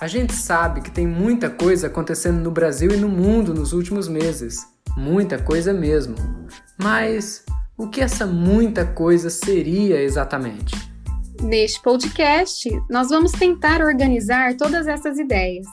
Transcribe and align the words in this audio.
A 0.00 0.06
gente 0.06 0.32
sabe 0.32 0.80
que 0.80 0.90
tem 0.90 1.06
muita 1.06 1.50
coisa 1.50 1.88
acontecendo 1.88 2.40
no 2.40 2.50
Brasil 2.50 2.90
e 2.90 2.96
no 2.96 3.06
mundo 3.06 3.52
nos 3.52 3.74
últimos 3.74 4.08
meses. 4.08 4.66
Muita 4.96 5.38
coisa 5.38 5.74
mesmo. 5.74 6.14
Mas 6.82 7.44
o 7.76 7.86
que 7.86 8.00
essa 8.00 8.26
muita 8.26 8.86
coisa 8.86 9.28
seria 9.28 10.00
exatamente? 10.00 10.74
Neste 11.42 11.82
podcast, 11.82 12.70
nós 12.88 13.10
vamos 13.10 13.30
tentar 13.32 13.82
organizar 13.82 14.56
todas 14.56 14.86
essas 14.86 15.18
ideias. 15.18 15.66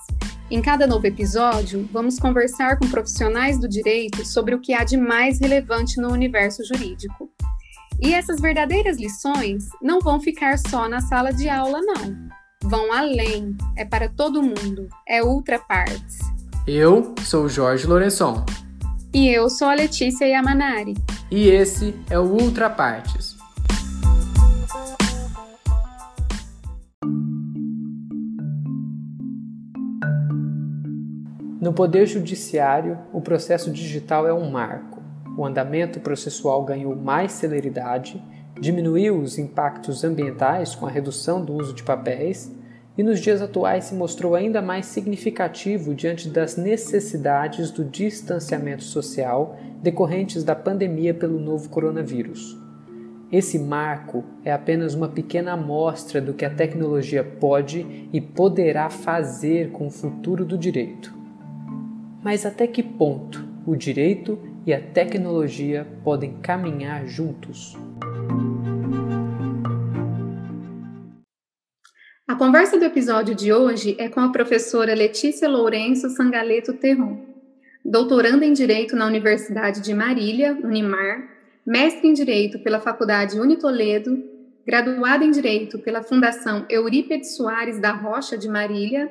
Em 0.51 0.61
cada 0.61 0.85
novo 0.85 1.07
episódio, 1.07 1.87
vamos 1.89 2.19
conversar 2.19 2.77
com 2.77 2.89
profissionais 2.89 3.57
do 3.57 3.67
direito 3.67 4.25
sobre 4.25 4.53
o 4.53 4.59
que 4.59 4.73
há 4.73 4.83
de 4.83 4.97
mais 4.97 5.39
relevante 5.39 6.01
no 6.01 6.11
universo 6.11 6.65
jurídico. 6.65 7.31
E 8.01 8.13
essas 8.13 8.41
verdadeiras 8.41 8.97
lições 8.97 9.69
não 9.81 10.01
vão 10.01 10.19
ficar 10.19 10.57
só 10.57 10.89
na 10.89 10.99
sala 10.99 11.31
de 11.31 11.47
aula, 11.47 11.79
não 11.81 12.36
vão 12.63 12.91
além, 12.91 13.55
é 13.75 13.85
para 13.85 14.09
todo 14.09 14.41
mundo, 14.41 14.87
é 15.07 15.23
ultra 15.23 15.59
partes. 15.59 16.19
Eu 16.67 17.15
sou 17.23 17.45
o 17.45 17.49
Jorge 17.49 17.87
Lourençon. 17.87 18.43
E 19.13 19.29
eu 19.29 19.49
sou 19.49 19.67
a 19.67 19.73
Letícia 19.73 20.25
Yamanari. 20.25 20.95
E 21.31 21.47
esse 21.47 21.95
é 22.09 22.19
o 22.19 22.23
Ultra 22.23 22.69
Partes. 22.69 23.37
No 31.61 31.73
Poder 31.73 32.05
Judiciário, 32.05 32.97
o 33.11 33.21
processo 33.21 33.71
digital 33.71 34.27
é 34.27 34.33
um 34.33 34.51
marco. 34.51 35.01
O 35.37 35.45
andamento 35.45 35.99
processual 35.99 36.63
ganhou 36.63 36.95
mais 36.95 37.31
celeridade, 37.31 38.21
diminuiu 38.59 39.19
os 39.19 39.37
impactos 39.37 40.03
ambientais 40.03 40.75
com 40.75 40.85
a 40.85 40.89
redução 40.89 41.43
do 41.43 41.53
uso 41.53 41.73
de 41.73 41.83
papéis 41.83 42.51
e 42.97 43.03
nos 43.03 43.19
dias 43.19 43.41
atuais 43.41 43.85
se 43.85 43.93
mostrou 43.93 44.33
ainda 44.33 44.61
mais 44.61 44.87
significativo 44.87 45.93
diante 45.93 46.27
das 46.29 46.57
necessidades 46.57 47.69
do 47.69 47.85
distanciamento 47.85 48.83
social 48.83 49.57
decorrentes 49.83 50.43
da 50.43 50.55
pandemia 50.55 51.13
pelo 51.13 51.39
novo 51.39 51.69
coronavírus. 51.69 52.57
Esse 53.31 53.59
marco 53.59 54.23
é 54.43 54.51
apenas 54.51 54.95
uma 54.95 55.09
pequena 55.09 55.51
amostra 55.51 56.21
do 56.21 56.33
que 56.33 56.45
a 56.45 56.49
tecnologia 56.49 57.23
pode 57.23 58.07
e 58.11 58.21
poderá 58.21 58.89
fazer 58.89 59.71
com 59.71 59.87
o 59.87 59.91
futuro 59.91 60.45
do 60.45 60.57
direito. 60.57 61.13
Mas 62.23 62.45
até 62.45 62.65
que 62.65 62.81
ponto 62.81 63.45
o 63.65 63.75
direito 63.75 64.39
e 64.65 64.73
a 64.73 64.81
tecnologia 64.81 65.85
podem 66.03 66.33
caminhar 66.41 67.05
juntos? 67.05 67.77
Conversa 72.37 72.77
do 72.77 72.85
episódio 72.85 73.33
de 73.33 73.51
hoje 73.51 73.95
é 73.97 74.07
com 74.07 74.19
a 74.19 74.31
professora 74.31 74.93
Letícia 74.93 75.49
Lourenço 75.49 76.07
Sangaleto 76.11 76.71
Terron, 76.71 77.25
doutoranda 77.83 78.45
em 78.45 78.53
Direito 78.53 78.95
na 78.95 79.07
Universidade 79.07 79.81
de 79.81 79.91
Marília, 79.91 80.55
Unimar, 80.63 81.27
mestre 81.65 82.07
em 82.07 82.13
Direito 82.13 82.59
pela 82.59 82.79
Faculdade 82.79 83.39
Unitoledo, 83.39 84.23
graduada 84.65 85.25
em 85.25 85.31
Direito 85.31 85.79
pela 85.79 86.03
Fundação 86.03 86.63
Eurípides 86.69 87.35
Soares 87.35 87.79
da 87.79 87.91
Rocha 87.91 88.37
de 88.37 88.47
Marília, 88.47 89.09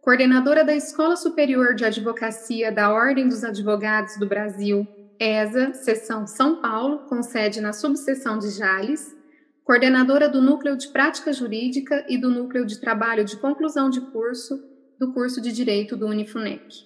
coordenadora 0.00 0.64
da 0.64 0.74
Escola 0.74 1.14
Superior 1.14 1.74
de 1.74 1.84
Advocacia 1.84 2.72
da 2.72 2.90
Ordem 2.90 3.28
dos 3.28 3.44
Advogados 3.44 4.16
do 4.18 4.26
Brasil, 4.26 4.88
ESA, 5.20 5.74
seção 5.74 6.26
São 6.26 6.56
Paulo, 6.62 7.00
com 7.00 7.22
sede 7.22 7.60
na 7.60 7.74
subseção 7.74 8.38
de 8.38 8.48
Jales, 8.48 9.14
coordenadora 9.64 10.28
do 10.28 10.42
Núcleo 10.42 10.76
de 10.76 10.88
Prática 10.88 11.32
Jurídica 11.32 12.04
e 12.08 12.18
do 12.18 12.28
Núcleo 12.28 12.66
de 12.66 12.80
Trabalho 12.80 13.24
de 13.24 13.36
Conclusão 13.36 13.88
de 13.88 14.00
Curso 14.00 14.60
do 14.98 15.12
curso 15.12 15.40
de 15.40 15.52
Direito 15.52 15.96
do 15.96 16.06
Unifunec. 16.06 16.84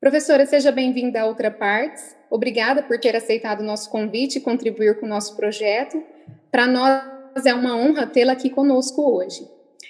Professora, 0.00 0.46
seja 0.46 0.70
bem-vinda 0.70 1.20
a 1.20 1.26
Outra 1.26 1.50
Partes. 1.50 2.14
Obrigada 2.30 2.82
por 2.82 2.98
ter 2.98 3.16
aceitado 3.16 3.60
o 3.60 3.64
nosso 3.64 3.90
convite 3.90 4.38
e 4.38 4.40
contribuir 4.40 5.00
com 5.00 5.06
o 5.06 5.08
nosso 5.08 5.36
projeto. 5.36 6.02
Para 6.50 6.66
nós 6.66 7.44
é 7.44 7.54
uma 7.54 7.76
honra 7.76 8.06
tê-la 8.06 8.32
aqui 8.32 8.48
conosco 8.50 9.02
hoje. 9.02 9.48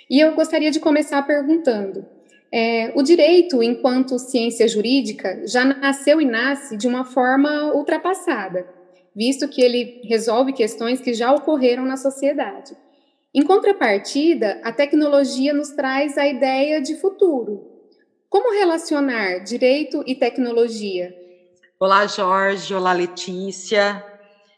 E 0.09 0.21
eu 0.21 0.35
gostaria 0.35 0.71
de 0.71 0.81
começar 0.81 1.23
perguntando: 1.23 2.07
é, 2.53 2.93
o 2.95 3.03
direito, 3.03 3.63
enquanto 3.63 4.19
ciência 4.19 4.67
jurídica, 4.69 5.47
já 5.47 5.65
nasceu 5.65 6.21
e 6.21 6.25
nasce 6.25 6.77
de 6.77 6.87
uma 6.87 7.05
forma 7.05 7.75
ultrapassada 7.75 8.76
visto 9.17 9.49
que 9.49 9.63
ele 9.63 10.03
resolve 10.05 10.53
questões 10.53 11.01
que 11.01 11.15
já 11.15 11.33
ocorreram 11.33 11.87
na 11.87 11.97
sociedade. 11.97 12.77
Em 13.35 13.43
contrapartida, 13.43 14.61
a 14.63 14.71
tecnologia 14.71 15.55
nos 15.55 15.71
traz 15.71 16.19
a 16.19 16.27
ideia 16.27 16.83
de 16.83 16.97
futuro. 16.97 17.67
Como 18.29 18.53
relacionar 18.53 19.39
direito 19.39 20.05
e 20.07 20.15
tecnologia? 20.15 21.17
Olá, 21.81 22.07
Jorge. 22.07 22.75
Olá, 22.75 22.93
Letícia. 22.93 24.05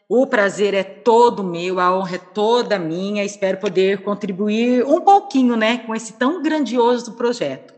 O 0.09 0.25
prazer 0.27 0.73
é 0.73 0.83
todo 0.83 1.43
meu, 1.43 1.79
a 1.79 1.95
honra 1.95 2.15
é 2.15 2.19
toda 2.33 2.79
minha. 2.79 3.23
Espero 3.23 3.59
poder 3.59 4.01
contribuir 4.01 4.83
um 4.85 4.99
pouquinho, 4.99 5.55
né, 5.55 5.77
com 5.85 5.95
esse 5.95 6.13
tão 6.13 6.41
grandioso 6.41 7.13
projeto. 7.13 7.73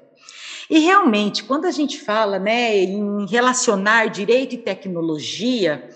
E 0.69 0.80
realmente, 0.80 1.44
quando 1.44 1.66
a 1.66 1.72
gente 1.72 2.00
fala, 2.00 2.40
né, 2.40 2.78
em 2.78 3.25
relacionar 3.28 4.08
direito 4.08 4.56
e 4.56 4.58
tecnologia, 4.58 5.90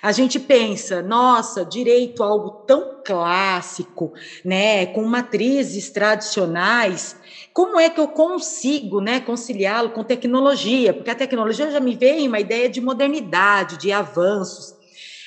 a 0.00 0.12
gente 0.12 0.38
pensa, 0.38 1.02
nossa, 1.02 1.64
direito 1.64 2.22
algo 2.22 2.64
tão 2.66 3.02
clássico, 3.04 4.12
né, 4.44 4.86
com 4.86 5.02
matrizes 5.04 5.90
tradicionais, 5.90 7.16
como 7.52 7.80
é 7.80 7.90
que 7.90 8.00
eu 8.00 8.08
consigo, 8.08 9.00
né, 9.00 9.20
conciliá-lo 9.20 9.90
com 9.90 10.04
tecnologia? 10.04 10.92
Porque 10.92 11.10
a 11.10 11.14
tecnologia 11.14 11.70
já 11.70 11.80
me 11.80 11.96
vem 11.96 12.28
uma 12.28 12.38
ideia 12.38 12.68
de 12.68 12.80
modernidade, 12.80 13.78
de 13.78 13.90
avanços, 13.90 14.74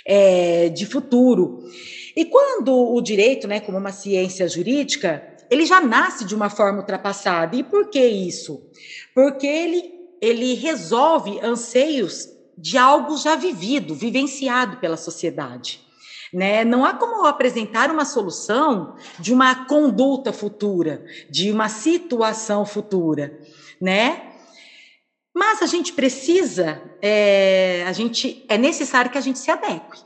é, 0.05 0.69
de 0.69 0.85
futuro. 0.85 1.63
E 2.15 2.25
quando 2.25 2.73
o 2.73 3.01
direito, 3.01 3.47
né, 3.47 3.59
como 3.59 3.77
uma 3.77 3.91
ciência 3.91 4.47
jurídica, 4.47 5.27
ele 5.49 5.65
já 5.65 5.81
nasce 5.81 6.23
de 6.23 6.33
uma 6.33 6.49
forma 6.49 6.79
ultrapassada. 6.79 7.55
E 7.55 7.63
por 7.63 7.89
que 7.89 8.05
isso? 8.05 8.63
Porque 9.13 9.45
ele, 9.45 9.91
ele 10.21 10.53
resolve 10.53 11.39
anseios 11.41 12.29
de 12.57 12.77
algo 12.77 13.17
já 13.17 13.35
vivido, 13.35 13.95
vivenciado 13.95 14.77
pela 14.77 14.97
sociedade. 14.97 15.81
Né? 16.33 16.63
Não 16.63 16.85
há 16.85 16.93
como 16.93 17.25
apresentar 17.25 17.91
uma 17.91 18.05
solução 18.05 18.95
de 19.19 19.33
uma 19.33 19.65
conduta 19.65 20.31
futura, 20.31 21.03
de 21.29 21.51
uma 21.51 21.67
situação 21.67 22.65
futura, 22.65 23.37
né? 23.81 24.31
Mas 25.33 25.61
a 25.61 25.65
gente 25.65 25.93
precisa, 25.93 26.81
é, 27.01 27.83
a 27.87 27.91
gente 27.91 28.45
é 28.47 28.57
necessário 28.57 29.11
que 29.11 29.17
a 29.17 29.21
gente 29.21 29.39
se 29.39 29.49
adeque. 29.49 30.01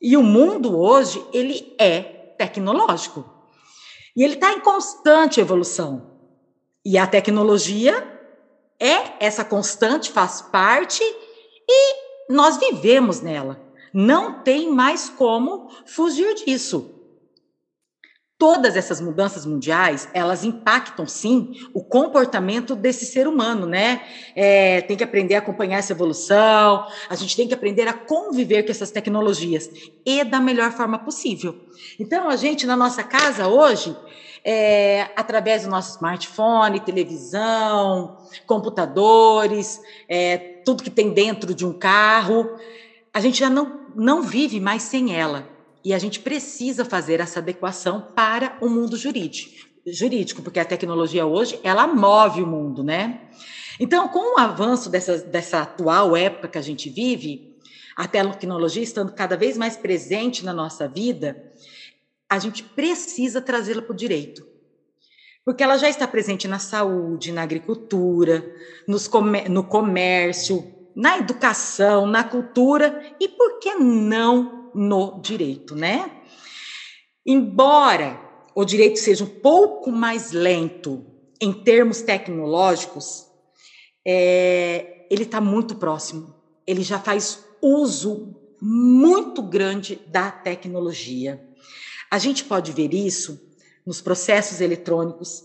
E 0.00 0.16
o 0.16 0.22
mundo 0.22 0.78
hoje 0.78 1.24
ele 1.32 1.74
é 1.78 2.00
tecnológico 2.38 3.24
e 4.16 4.24
ele 4.24 4.34
está 4.34 4.52
em 4.52 4.60
constante 4.60 5.40
evolução. 5.40 6.10
E 6.84 6.96
a 6.96 7.06
tecnologia 7.06 8.18
é 8.78 9.24
essa 9.24 9.44
constante, 9.44 10.10
faz 10.10 10.40
parte 10.40 11.02
e 11.70 12.32
nós 12.32 12.58
vivemos 12.58 13.20
nela. 13.20 13.60
Não 13.92 14.42
tem 14.42 14.70
mais 14.70 15.08
como 15.08 15.70
fugir 15.86 16.34
disso. 16.34 16.96
Todas 18.38 18.74
essas 18.74 19.02
mudanças 19.02 19.44
mundiais, 19.44 20.08
elas 20.14 20.44
impactam 20.44 21.06
sim 21.06 21.68
o 21.74 21.84
comportamento 21.84 22.74
desse 22.74 23.04
ser 23.04 23.28
humano, 23.28 23.66
né? 23.66 24.02
É, 24.34 24.80
tem 24.80 24.96
que 24.96 25.04
aprender 25.04 25.34
a 25.34 25.38
acompanhar 25.40 25.78
essa 25.78 25.92
evolução, 25.92 26.86
a 27.10 27.14
gente 27.14 27.36
tem 27.36 27.46
que 27.46 27.52
aprender 27.52 27.86
a 27.86 27.92
conviver 27.92 28.62
com 28.62 28.70
essas 28.70 28.90
tecnologias 28.90 29.68
e 30.06 30.24
da 30.24 30.40
melhor 30.40 30.72
forma 30.72 30.98
possível. 30.98 31.54
Então, 31.98 32.30
a 32.30 32.36
gente 32.36 32.66
na 32.66 32.76
nossa 32.76 33.04
casa 33.04 33.46
hoje, 33.46 33.94
é, 34.44 35.08
através 35.16 35.64
do 35.64 35.70
nosso 35.70 35.96
smartphone, 35.96 36.80
televisão, 36.80 38.18
computadores, 38.46 39.80
é, 40.08 40.38
tudo 40.64 40.82
que 40.82 40.90
tem 40.90 41.12
dentro 41.12 41.54
de 41.54 41.66
um 41.66 41.72
carro, 41.72 42.48
a 43.12 43.20
gente 43.20 43.38
já 43.38 43.50
não, 43.50 43.80
não 43.94 44.22
vive 44.22 44.60
mais 44.60 44.82
sem 44.82 45.14
ela. 45.14 45.48
E 45.84 45.94
a 45.94 45.98
gente 45.98 46.20
precisa 46.20 46.84
fazer 46.84 47.20
essa 47.20 47.38
adequação 47.38 48.06
para 48.14 48.56
o 48.60 48.68
mundo 48.68 48.96
jurídico, 48.96 49.66
jurídico 49.86 50.42
porque 50.42 50.60
a 50.60 50.64
tecnologia 50.64 51.24
hoje, 51.24 51.58
ela 51.64 51.86
move 51.86 52.42
o 52.42 52.46
mundo, 52.46 52.84
né? 52.84 53.20
Então, 53.78 54.08
com 54.08 54.36
o 54.36 54.38
avanço 54.38 54.90
dessa, 54.90 55.16
dessa 55.16 55.62
atual 55.62 56.14
época 56.14 56.48
que 56.48 56.58
a 56.58 56.62
gente 56.62 56.90
vive, 56.90 57.56
a 57.96 58.06
tecnologia 58.06 58.82
estando 58.82 59.12
cada 59.12 59.36
vez 59.36 59.56
mais 59.56 59.76
presente 59.76 60.44
na 60.44 60.52
nossa 60.52 60.86
vida, 60.86 61.50
a 62.30 62.38
gente 62.38 62.62
precisa 62.62 63.40
trazê-la 63.40 63.82
para 63.82 63.92
o 63.92 63.96
direito. 63.96 64.46
Porque 65.44 65.64
ela 65.64 65.76
já 65.76 65.88
está 65.88 66.06
presente 66.06 66.46
na 66.46 66.60
saúde, 66.60 67.32
na 67.32 67.42
agricultura, 67.42 68.54
no 68.86 69.64
comércio, 69.64 70.72
na 70.94 71.18
educação, 71.18 72.06
na 72.06 72.22
cultura 72.22 73.16
e, 73.18 73.28
por 73.28 73.58
que 73.58 73.74
não, 73.74 74.70
no 74.72 75.20
direito, 75.20 75.74
né? 75.74 76.08
Embora 77.26 78.20
o 78.54 78.64
direito 78.64 78.98
seja 78.98 79.24
um 79.24 79.28
pouco 79.28 79.90
mais 79.90 80.30
lento 80.30 81.04
em 81.40 81.52
termos 81.52 82.02
tecnológicos, 82.02 83.26
é, 84.06 85.06
ele 85.10 85.24
está 85.24 85.40
muito 85.40 85.74
próximo. 85.76 86.34
Ele 86.66 86.82
já 86.82 86.98
faz 86.98 87.44
uso 87.60 88.36
muito 88.60 89.42
grande 89.42 89.96
da 90.06 90.30
tecnologia. 90.30 91.44
A 92.10 92.18
gente 92.18 92.44
pode 92.44 92.72
ver 92.72 92.92
isso 92.92 93.40
nos 93.86 94.00
processos 94.00 94.60
eletrônicos, 94.60 95.44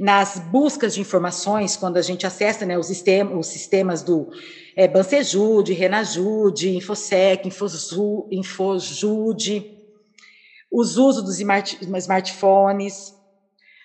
nas 0.00 0.38
buscas 0.38 0.94
de 0.94 1.00
informações, 1.02 1.76
quando 1.76 1.98
a 1.98 2.02
gente 2.02 2.26
acessa 2.26 2.64
né, 2.64 2.78
os, 2.78 2.86
sistemas, 2.86 3.38
os 3.38 3.46
sistemas 3.48 4.02
do 4.02 4.30
é, 4.74 4.88
Bansejude, 4.88 5.74
Renajude, 5.74 6.76
Infosec, 6.76 7.46
Infozu, 7.46 8.26
Infojude, 8.30 9.76
os 10.70 10.96
usos 10.96 11.22
dos 11.22 11.38
smart, 11.38 11.78
smartphones, 11.82 13.12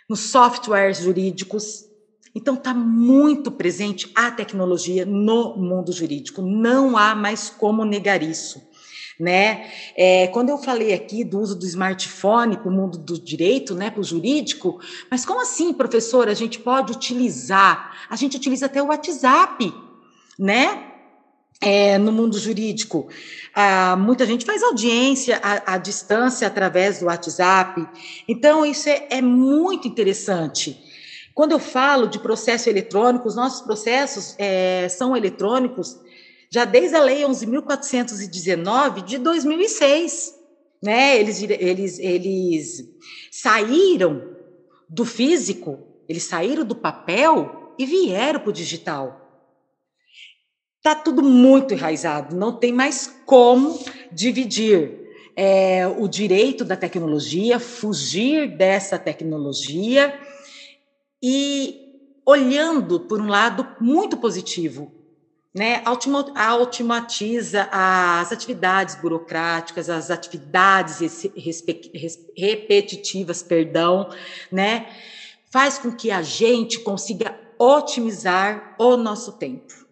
nos 0.08 0.20
softwares 0.20 1.00
jurídicos. 1.00 1.86
Então, 2.36 2.56
está 2.56 2.74
muito 2.74 3.52
presente 3.52 4.12
a 4.16 4.32
tecnologia 4.32 5.06
no 5.06 5.58
mundo 5.58 5.92
jurídico. 5.92 6.42
Não 6.42 6.96
há 6.98 7.14
mais 7.14 7.50
como 7.50 7.84
negar 7.84 8.24
isso 8.24 8.62
né? 9.20 9.70
É, 9.96 10.28
quando 10.28 10.50
eu 10.50 10.58
falei 10.58 10.94
aqui 10.94 11.24
do 11.24 11.40
uso 11.40 11.56
do 11.56 11.66
smartphone 11.66 12.58
para 12.58 12.70
o 12.70 12.72
mundo 12.72 12.98
do 12.98 13.20
direito, 13.20 13.76
né, 13.76 13.90
para 13.90 14.02
o 14.02 14.04
jurídico, 14.04 14.80
mas 15.10 15.26
como 15.26 15.42
assim, 15.42 15.74
professora, 15.74 16.32
a 16.32 16.36
gente 16.36 16.60
pode 16.60 16.92
utilizar? 16.92 17.92
A 18.10 18.16
gente 18.16 18.38
utiliza 18.38 18.66
até 18.66 18.82
o 18.82 18.88
WhatsApp, 18.88 19.74
né? 20.38 20.90
É, 21.62 21.98
no 21.98 22.12
mundo 22.12 22.38
jurídico. 22.38 23.08
Ah, 23.56 23.96
muita 23.96 24.26
gente 24.26 24.44
faz 24.44 24.62
audiência 24.62 25.40
à, 25.42 25.76
à, 25.76 25.78
distância 25.78 26.46
através 26.46 27.00
do 27.00 27.06
WhatsApp. 27.06 27.88
Então, 28.28 28.66
isso 28.66 28.90
é, 28.90 29.08
é 29.10 29.22
muito 29.22 29.88
interessante. 29.88 30.78
Quando 31.34 31.54
eu 31.54 31.60
falo 31.60 32.08
de 32.08 32.20
processo 32.20 32.70
eletrônico, 32.70 33.28
os 33.28 33.36
nossos 33.36 33.62
processos 33.62 34.36
é, 34.38 34.90
são 34.90 35.16
eletrônicos 35.16 35.98
já 36.54 36.66
desde 36.66 36.96
a 36.96 37.02
Lei 37.02 37.24
11.419 37.24 39.04
de 39.04 39.18
2006. 39.18 40.36
Né? 40.84 41.20
Eles, 41.20 41.42
eles, 41.42 41.98
eles 41.98 42.84
saíram 43.32 44.36
do 44.88 45.04
físico, 45.04 45.80
eles 46.08 46.22
saíram 46.24 46.64
do 46.64 46.76
papel 46.76 47.74
e 47.80 47.88
vieram 47.88 48.40
para 48.40 48.52
o 48.52 48.54
digital. 48.54 49.20
Está 50.78 50.94
tudo 50.94 51.24
muito 51.24 51.74
enraizado, 51.74 52.36
não 52.36 52.60
tem 52.60 52.72
mais 52.72 53.08
como 53.26 53.84
dividir 54.12 55.10
é, 55.36 55.88
o 55.88 56.08
direito 56.08 56.64
da 56.64 56.76
tecnologia, 56.76 57.60
fugir 57.60 58.56
dessa 58.56 59.00
tecnologia 59.00 60.20
e 61.20 61.80
olhando 62.24 63.00
por 63.00 63.20
um 63.20 63.28
lado 63.28 63.68
muito 63.82 64.18
positivo, 64.18 65.03
né, 65.54 65.84
automatiza 65.86 67.70
as 67.72 68.32
atividades 68.32 68.96
burocráticas, 68.96 69.90
as 69.90 70.10
atividades 70.10 71.00
repetitivas, 72.36 73.44
perdão, 73.44 74.10
né, 74.52 74.88
faz 75.52 75.78
com 75.78 75.92
que 75.92 76.10
a 76.10 76.24
gente 76.24 76.80
consiga 76.80 77.36
otimizar 77.60 78.74
o 78.80 78.98
nosso 78.98 79.34
tempo. 79.34 79.84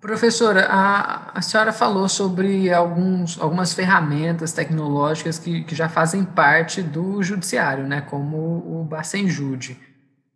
Professora, 0.00 0.66
a, 0.68 1.38
a 1.38 1.42
senhora 1.42 1.72
falou 1.72 2.08
sobre 2.08 2.72
alguns, 2.72 3.40
algumas 3.40 3.72
ferramentas 3.72 4.52
tecnológicas 4.52 5.38
que, 5.38 5.64
que 5.64 5.74
já 5.74 5.88
fazem 5.88 6.24
parte 6.24 6.82
do 6.82 7.22
judiciário, 7.22 7.86
né, 7.86 8.00
como 8.02 8.36
o 8.36 8.84
Bacenjude. 8.84 9.78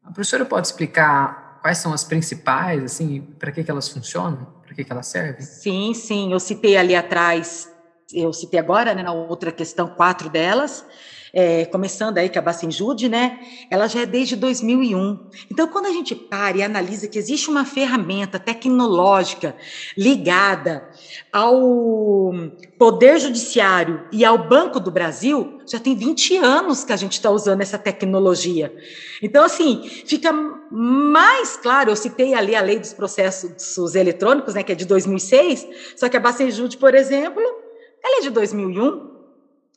A 0.02 0.12
professora 0.12 0.44
pode 0.44 0.68
explicar 0.68 1.58
quais 1.60 1.78
são 1.78 1.92
as 1.92 2.04
principais, 2.04 2.82
assim, 2.82 3.20
para 3.38 3.52
que, 3.52 3.62
que 3.62 3.70
elas 3.70 3.88
funcionam? 3.88 4.59
Para 4.70 4.76
que, 4.76 4.84
que 4.84 4.92
ela 4.92 5.02
serve? 5.02 5.42
Sim, 5.42 5.92
sim. 5.92 6.32
Eu 6.32 6.38
citei 6.38 6.76
ali 6.76 6.94
atrás, 6.94 7.68
eu 8.12 8.32
citei 8.32 8.58
agora, 8.58 8.94
né, 8.94 9.02
na 9.02 9.12
outra 9.12 9.50
questão, 9.50 9.88
quatro 9.88 10.30
delas. 10.30 10.84
É, 11.32 11.64
começando 11.66 12.18
aí 12.18 12.28
com 12.28 12.38
a 12.38 12.42
Bacenjude, 12.42 13.08
né? 13.08 13.38
Ela 13.70 13.86
já 13.86 14.00
é 14.00 14.06
desde 14.06 14.34
2001. 14.34 15.30
Então, 15.50 15.68
quando 15.68 15.86
a 15.86 15.92
gente 15.92 16.14
para 16.14 16.56
e 16.56 16.62
analisa 16.62 17.06
que 17.06 17.18
existe 17.18 17.48
uma 17.48 17.64
ferramenta 17.64 18.38
tecnológica 18.38 19.54
ligada 19.96 20.88
ao 21.32 22.32
Poder 22.78 23.18
Judiciário 23.20 24.04
e 24.10 24.24
ao 24.24 24.48
Banco 24.48 24.80
do 24.80 24.90
Brasil, 24.90 25.60
já 25.66 25.78
tem 25.78 25.94
20 25.94 26.36
anos 26.38 26.82
que 26.82 26.92
a 26.92 26.96
gente 26.96 27.12
está 27.12 27.30
usando 27.30 27.60
essa 27.60 27.78
tecnologia. 27.78 28.74
Então, 29.22 29.44
assim, 29.44 29.82
fica 30.06 30.32
mais 30.32 31.56
claro, 31.56 31.90
eu 31.90 31.96
citei 31.96 32.34
ali 32.34 32.54
a 32.56 32.60
lei 32.60 32.78
dos 32.78 32.92
processos 32.92 33.94
eletrônicos, 33.94 34.54
né, 34.54 34.62
que 34.62 34.72
é 34.72 34.74
de 34.74 34.84
2006, 34.84 35.66
só 35.96 36.08
que 36.08 36.16
a 36.16 36.20
Bacenjude, 36.20 36.76
por 36.76 36.94
exemplo, 36.94 37.42
ela 38.02 38.18
é 38.18 38.22
de 38.22 38.30
2001. 38.30 39.09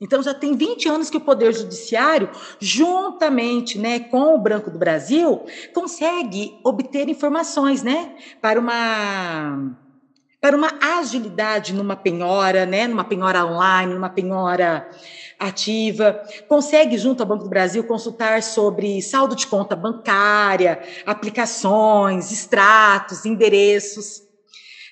Então 0.01 0.21
já 0.21 0.33
tem 0.33 0.55
20 0.55 0.89
anos 0.89 1.09
que 1.09 1.17
o 1.17 1.21
Poder 1.21 1.53
Judiciário, 1.53 2.29
juntamente 2.59 3.77
né, 3.77 3.99
com 3.99 4.35
o 4.35 4.37
Branco 4.37 4.69
do 4.69 4.77
Brasil, 4.77 5.45
consegue 5.73 6.57
obter 6.63 7.07
informações 7.07 7.83
né, 7.83 8.15
para 8.41 8.59
uma 8.59 9.77
para 10.41 10.57
uma 10.57 10.73
agilidade 10.99 11.73
numa 11.73 11.95
penhora, 11.95 12.65
né, 12.65 12.85
numa 12.85 13.05
penhora 13.05 13.45
online, 13.45 13.93
numa 13.93 14.09
penhora 14.09 14.89
ativa, 15.39 16.21
consegue 16.49 16.97
junto 16.97 17.23
ao 17.23 17.29
Banco 17.29 17.45
do 17.45 17.49
Brasil 17.49 17.81
consultar 17.85 18.43
sobre 18.43 19.01
saldo 19.01 19.37
de 19.37 19.47
conta 19.47 19.73
bancária, 19.73 20.81
aplicações, 21.05 22.29
extratos, 22.29 23.25
endereços. 23.25 24.21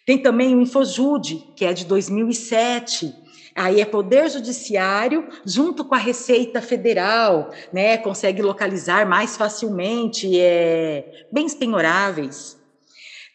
Tem 0.06 0.18
também 0.18 0.56
o 0.56 0.62
Infojude, 0.62 1.44
que 1.53 1.65
é 1.65 1.74
de 1.74 1.83
2007, 1.83 3.13
Aí 3.56 3.81
é 3.81 3.86
Poder 3.86 4.30
Judiciário 4.30 5.27
junto 5.45 5.83
com 5.83 5.94
a 5.94 5.98
Receita 5.98 6.62
Federal, 6.62 7.51
né? 7.71 7.98
Consegue 7.98 8.42
localizar 8.42 9.06
mais 9.06 9.36
facilmente 9.36 10.39
é, 10.39 11.25
bens 11.31 11.53
penhoráveis. 11.53 12.57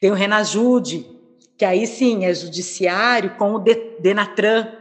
Tem 0.01 0.11
o 0.11 0.15
Renajude, 0.15 1.07
que 1.57 1.65
aí 1.65 1.87
sim 1.87 2.25
é 2.25 2.35
judiciário 2.35 3.35
com 3.37 3.55
o 3.55 3.59
Denatran, 3.59 4.73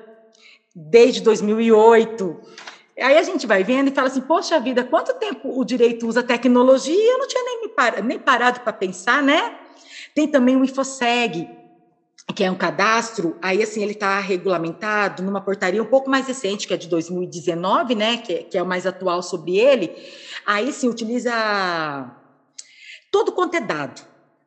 desde 0.73 1.21
2008. 1.21 2.37
Aí 2.97 3.17
a 3.17 3.23
gente 3.23 3.45
vai 3.45 3.63
vendo 3.63 3.89
e 3.89 3.93
fala 3.93 4.07
assim, 4.07 4.21
poxa 4.21 4.59
vida, 4.59 4.83
quanto 4.83 5.13
tempo 5.15 5.57
o 5.57 5.65
direito 5.65 6.07
usa 6.07 6.23
tecnologia? 6.23 7.11
Eu 7.11 7.17
não 7.17 7.27
tinha 7.27 7.43
nem, 7.43 7.69
par 7.69 8.03
nem 8.03 8.19
parado 8.19 8.61
para 8.61 8.71
pensar, 8.71 9.21
né? 9.21 9.55
Tem 10.13 10.27
também 10.27 10.55
o 10.55 10.63
InfoSeg, 10.63 11.49
que 12.35 12.43
é 12.43 12.51
um 12.51 12.55
cadastro, 12.55 13.37
aí 13.41 13.61
assim, 13.61 13.81
ele 13.81 13.93
está 13.93 14.19
regulamentado 14.19 15.23
numa 15.23 15.41
portaria 15.41 15.81
um 15.81 15.85
pouco 15.85 16.09
mais 16.09 16.27
recente, 16.27 16.67
que 16.67 16.73
é 16.73 16.77
de 16.77 16.87
2019, 16.87 17.95
né, 17.95 18.17
que, 18.17 18.43
que 18.43 18.57
é 18.57 18.63
o 18.63 18.65
mais 18.65 18.85
atual 18.85 19.21
sobre 19.21 19.57
ele, 19.57 19.95
aí 20.45 20.71
sim, 20.73 20.89
utiliza 20.89 21.31
todo 23.11 23.31
quanto 23.31 23.55
é 23.55 23.61
dado, 23.61 24.01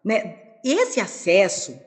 né, 0.05 0.37
esse 0.65 1.01
acesso 1.01 1.79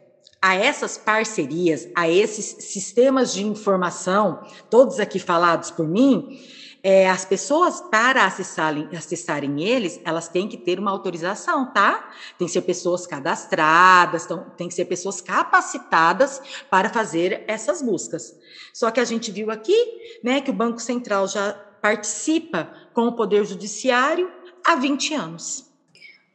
a 0.42 0.56
essas 0.56 0.98
parcerias, 0.98 1.88
a 1.94 2.10
esses 2.10 2.46
sistemas 2.66 3.32
de 3.32 3.46
informação, 3.46 4.44
todos 4.72 5.00
aqui 5.00 5.20
falados 5.20 5.70
por 5.70 5.88
mim, 5.88 6.40
é, 6.84 7.08
as 7.10 7.24
pessoas, 7.26 7.80
para 7.80 8.26
acessarem, 8.26 8.90
acessarem 8.96 9.64
eles, 9.64 10.02
elas 10.04 10.28
têm 10.28 10.48
que 10.48 10.58
ter 10.58 10.80
uma 10.80 10.90
autorização, 10.90 11.72
tá? 11.72 12.10
Tem 12.38 12.48
que 12.48 12.54
ser 12.54 12.62
pessoas 12.62 13.06
cadastradas, 13.06 14.26
tão, 14.26 14.46
tem 14.58 14.68
que 14.68 14.74
ser 14.74 14.86
pessoas 14.86 15.22
capacitadas 15.22 16.42
para 16.70 16.90
fazer 16.90 17.44
essas 17.48 17.82
buscas. 17.82 18.36
Só 18.74 18.90
que 18.90 19.00
a 19.00 19.06
gente 19.06 19.32
viu 19.32 19.52
aqui, 19.52 19.76
né, 20.24 20.42
que 20.42 20.50
o 20.50 20.54
Banco 20.54 20.82
Central 20.82 21.28
já 21.28 21.54
participa 21.82 22.72
com 22.94 23.08
o 23.08 23.16
Poder 23.16 23.46
Judiciário 23.46 24.32
há 24.66 24.76
20 24.76 25.14
anos. 25.14 25.70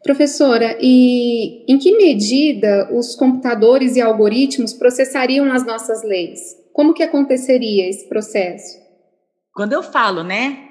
Professora, 0.02 0.78
e 0.80 1.64
em 1.66 1.78
que 1.78 1.96
medida 1.96 2.88
os 2.92 3.16
computadores 3.16 3.96
e 3.96 4.00
algoritmos 4.00 4.72
processariam 4.72 5.50
as 5.50 5.66
nossas 5.66 6.04
leis? 6.04 6.56
Como 6.72 6.94
que 6.94 7.02
aconteceria 7.02 7.88
esse 7.88 8.08
processo? 8.08 8.85
Quando 9.56 9.72
eu 9.72 9.82
falo, 9.82 10.22
né, 10.22 10.68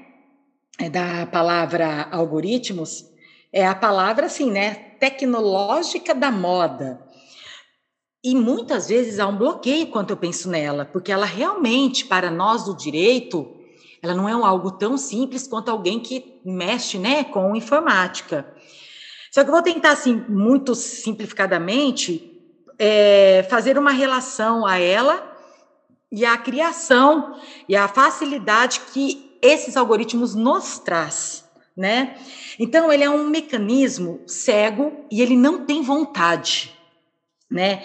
é 0.77 0.91
da 0.91 1.25
palavra 1.25 2.07
algoritmos, 2.11 3.03
é 3.51 3.65
a 3.65 3.73
palavra 3.73 4.27
assim, 4.27 4.51
né, 4.51 4.75
tecnológica 4.99 6.13
da 6.13 6.29
moda. 6.29 7.03
E 8.23 8.35
muitas 8.35 8.87
vezes 8.87 9.17
há 9.17 9.25
um 9.25 9.35
bloqueio 9.35 9.87
quando 9.87 10.11
eu 10.11 10.17
penso 10.17 10.47
nela, 10.47 10.85
porque 10.85 11.11
ela 11.11 11.25
realmente, 11.25 12.05
para 12.05 12.29
nós 12.29 12.65
do 12.65 12.77
direito, 12.77 13.55
ela 14.03 14.13
não 14.13 14.29
é 14.29 14.33
algo 14.33 14.69
tão 14.69 14.99
simples 14.99 15.47
quanto 15.47 15.71
alguém 15.71 15.99
que 15.99 16.39
mexe, 16.45 16.99
né, 16.99 17.23
com 17.23 17.55
informática. 17.55 18.53
Só 19.31 19.43
que 19.43 19.49
eu 19.49 19.53
vou 19.53 19.63
tentar, 19.63 19.93
assim, 19.93 20.23
muito 20.29 20.75
simplificadamente, 20.75 22.39
é, 22.77 23.47
fazer 23.49 23.79
uma 23.79 23.91
relação 23.91 24.63
a 24.63 24.77
ela 24.77 25.34
e 26.15 26.23
a 26.25 26.37
criação 26.37 27.37
e 27.67 27.75
a 27.75 27.89
facilidade 27.89 28.79
que 28.93 29.37
esses 29.41 29.75
algoritmos 29.75 30.33
nos 30.33 30.79
traz, 30.79 31.43
né? 31.75 32.15
Então 32.57 32.91
ele 32.91 33.03
é 33.03 33.09
um 33.09 33.29
mecanismo 33.29 34.21
cego 34.25 35.05
e 35.11 35.21
ele 35.21 35.35
não 35.35 35.65
tem 35.65 35.81
vontade, 35.81 36.73
né? 37.51 37.83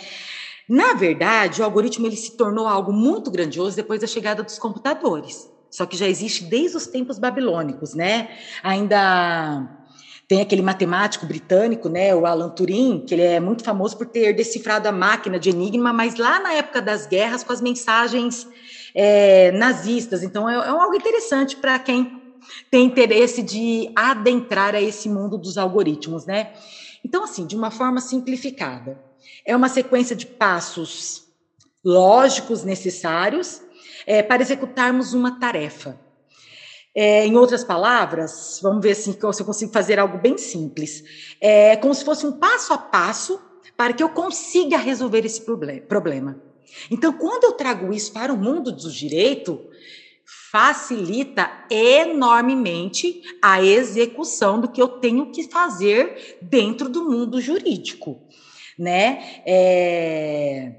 Na 0.68 0.94
verdade, 0.94 1.60
o 1.60 1.64
algoritmo 1.64 2.06
ele 2.06 2.16
se 2.16 2.36
tornou 2.36 2.68
algo 2.68 2.92
muito 2.92 3.32
grandioso 3.32 3.74
depois 3.74 4.00
da 4.00 4.06
chegada 4.06 4.44
dos 4.44 4.60
computadores. 4.60 5.50
Só 5.68 5.84
que 5.84 5.96
já 5.96 6.06
existe 6.06 6.44
desde 6.44 6.76
os 6.76 6.86
tempos 6.86 7.18
babilônicos, 7.18 7.94
né? 7.94 8.28
Ainda 8.62 9.79
tem 10.30 10.40
aquele 10.40 10.62
matemático 10.62 11.26
britânico, 11.26 11.88
né, 11.88 12.14
o 12.14 12.24
Alan 12.24 12.50
Turing, 12.50 13.00
que 13.04 13.14
ele 13.14 13.22
é 13.22 13.40
muito 13.40 13.64
famoso 13.64 13.98
por 13.98 14.06
ter 14.06 14.32
decifrado 14.32 14.86
a 14.86 14.92
máquina 14.92 15.40
de 15.40 15.50
Enigma, 15.50 15.92
mas 15.92 16.14
lá 16.14 16.38
na 16.38 16.52
época 16.52 16.80
das 16.80 17.04
guerras 17.04 17.42
com 17.42 17.52
as 17.52 17.60
mensagens 17.60 18.46
é, 18.94 19.50
nazistas. 19.50 20.22
Então 20.22 20.48
é, 20.48 20.54
é 20.54 20.68
algo 20.68 20.94
interessante 20.94 21.56
para 21.56 21.76
quem 21.80 22.22
tem 22.70 22.86
interesse 22.86 23.42
de 23.42 23.90
adentrar 23.96 24.76
a 24.76 24.80
esse 24.80 25.08
mundo 25.08 25.36
dos 25.36 25.58
algoritmos, 25.58 26.24
né? 26.26 26.52
Então, 27.04 27.24
assim, 27.24 27.44
de 27.44 27.56
uma 27.56 27.72
forma 27.72 28.00
simplificada, 28.00 29.02
é 29.44 29.56
uma 29.56 29.68
sequência 29.68 30.14
de 30.14 30.26
passos 30.26 31.24
lógicos 31.84 32.62
necessários 32.62 33.60
é, 34.06 34.22
para 34.22 34.42
executarmos 34.42 35.12
uma 35.12 35.40
tarefa. 35.40 35.98
É, 36.94 37.24
em 37.24 37.36
outras 37.36 37.62
palavras, 37.62 38.58
vamos 38.62 38.82
ver 38.82 38.92
assim, 38.92 39.12
se 39.12 39.40
eu 39.40 39.46
consigo 39.46 39.72
fazer 39.72 39.98
algo 39.98 40.18
bem 40.18 40.36
simples. 40.36 41.04
É 41.40 41.76
como 41.76 41.94
se 41.94 42.04
fosse 42.04 42.26
um 42.26 42.32
passo 42.32 42.72
a 42.72 42.78
passo 42.78 43.40
para 43.76 43.92
que 43.92 44.02
eu 44.02 44.08
consiga 44.08 44.76
resolver 44.76 45.24
esse 45.24 45.40
problema. 45.88 46.42
Então, 46.90 47.12
quando 47.12 47.44
eu 47.44 47.52
trago 47.52 47.92
isso 47.92 48.12
para 48.12 48.32
o 48.32 48.36
mundo 48.36 48.72
do 48.72 48.90
direito, 48.90 49.60
facilita 50.50 51.50
enormemente 51.70 53.22
a 53.40 53.62
execução 53.62 54.60
do 54.60 54.68
que 54.68 54.82
eu 54.82 54.88
tenho 54.88 55.30
que 55.30 55.44
fazer 55.44 56.38
dentro 56.42 56.88
do 56.88 57.04
mundo 57.04 57.40
jurídico, 57.40 58.20
né? 58.78 59.42
É... 59.46 60.72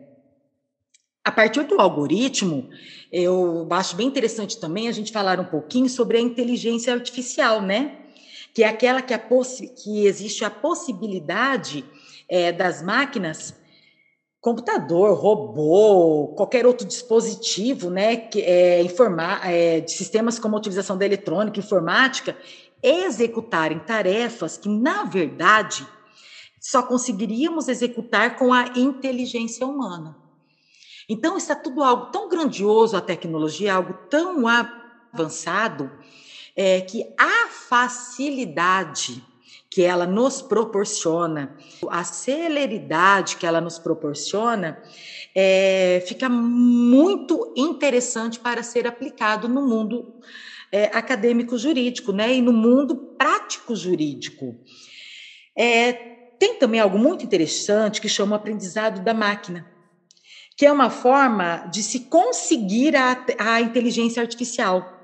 A 1.23 1.31
partir 1.31 1.63
do 1.63 1.79
algoritmo, 1.79 2.69
eu 3.11 3.67
acho 3.71 3.95
bem 3.95 4.07
interessante 4.07 4.57
também 4.57 4.87
a 4.87 4.91
gente 4.91 5.11
falar 5.11 5.39
um 5.39 5.45
pouquinho 5.45 5.89
sobre 5.89 6.17
a 6.17 6.21
inteligência 6.21 6.93
artificial, 6.93 7.61
né? 7.61 7.97
Que 8.53 8.63
é 8.63 8.67
aquela 8.67 9.01
que, 9.01 9.17
que 9.17 10.05
existe 10.05 10.45
a 10.45 10.49
possibilidade 10.49 11.83
é, 12.29 12.51
das 12.51 12.81
máquinas, 12.81 13.53
computador, 14.39 15.17
robô, 15.17 16.33
qualquer 16.37 16.65
outro 16.65 16.87
dispositivo, 16.87 17.89
né? 17.89 18.15
Que 18.15 18.41
é, 18.41 18.81
informar, 18.81 19.41
é, 19.49 19.81
de 19.81 19.91
sistemas 19.91 20.39
como 20.39 20.55
a 20.55 20.59
utilização 20.59 20.97
da 20.97 21.05
eletrônica, 21.05 21.59
informática, 21.59 22.37
executarem 22.81 23.79
tarefas 23.79 24.57
que, 24.57 24.69
na 24.69 25.03
verdade, 25.03 25.85
só 26.61 26.81
conseguiríamos 26.81 27.67
executar 27.67 28.37
com 28.37 28.53
a 28.53 28.67
inteligência 28.77 29.67
humana. 29.67 30.15
Então, 31.11 31.35
está 31.35 31.53
tudo 31.53 31.83
algo 31.83 32.05
tão 32.05 32.29
grandioso, 32.29 32.95
a 32.95 33.01
tecnologia, 33.01 33.73
algo 33.73 33.93
tão 34.09 34.45
avançado, 34.47 35.91
é, 36.55 36.79
que 36.79 37.03
a 37.19 37.49
facilidade 37.49 39.21
que 39.69 39.81
ela 39.81 40.07
nos 40.07 40.41
proporciona, 40.41 41.53
a 41.89 42.05
celeridade 42.05 43.35
que 43.35 43.45
ela 43.45 43.59
nos 43.59 43.77
proporciona, 43.77 44.81
é, 45.35 46.01
fica 46.07 46.29
muito 46.29 47.53
interessante 47.57 48.39
para 48.39 48.63
ser 48.63 48.87
aplicado 48.87 49.49
no 49.49 49.67
mundo 49.67 50.13
é, 50.71 50.85
acadêmico 50.97 51.57
jurídico, 51.57 52.13
né? 52.13 52.35
E 52.35 52.41
no 52.41 52.53
mundo 52.53 52.95
prático 53.17 53.75
jurídico. 53.75 54.55
É, 55.57 55.91
tem 56.39 56.57
também 56.57 56.79
algo 56.79 56.97
muito 56.97 57.25
interessante 57.25 57.99
que 57.99 58.07
chama 58.07 58.31
o 58.31 58.35
aprendizado 58.35 59.03
da 59.03 59.13
máquina 59.13 59.70
que 60.57 60.65
é 60.65 60.71
uma 60.71 60.89
forma 60.89 61.67
de 61.71 61.81
se 61.81 62.01
conseguir 62.01 62.95
a, 62.95 63.25
a 63.39 63.61
inteligência 63.61 64.21
artificial. 64.21 64.99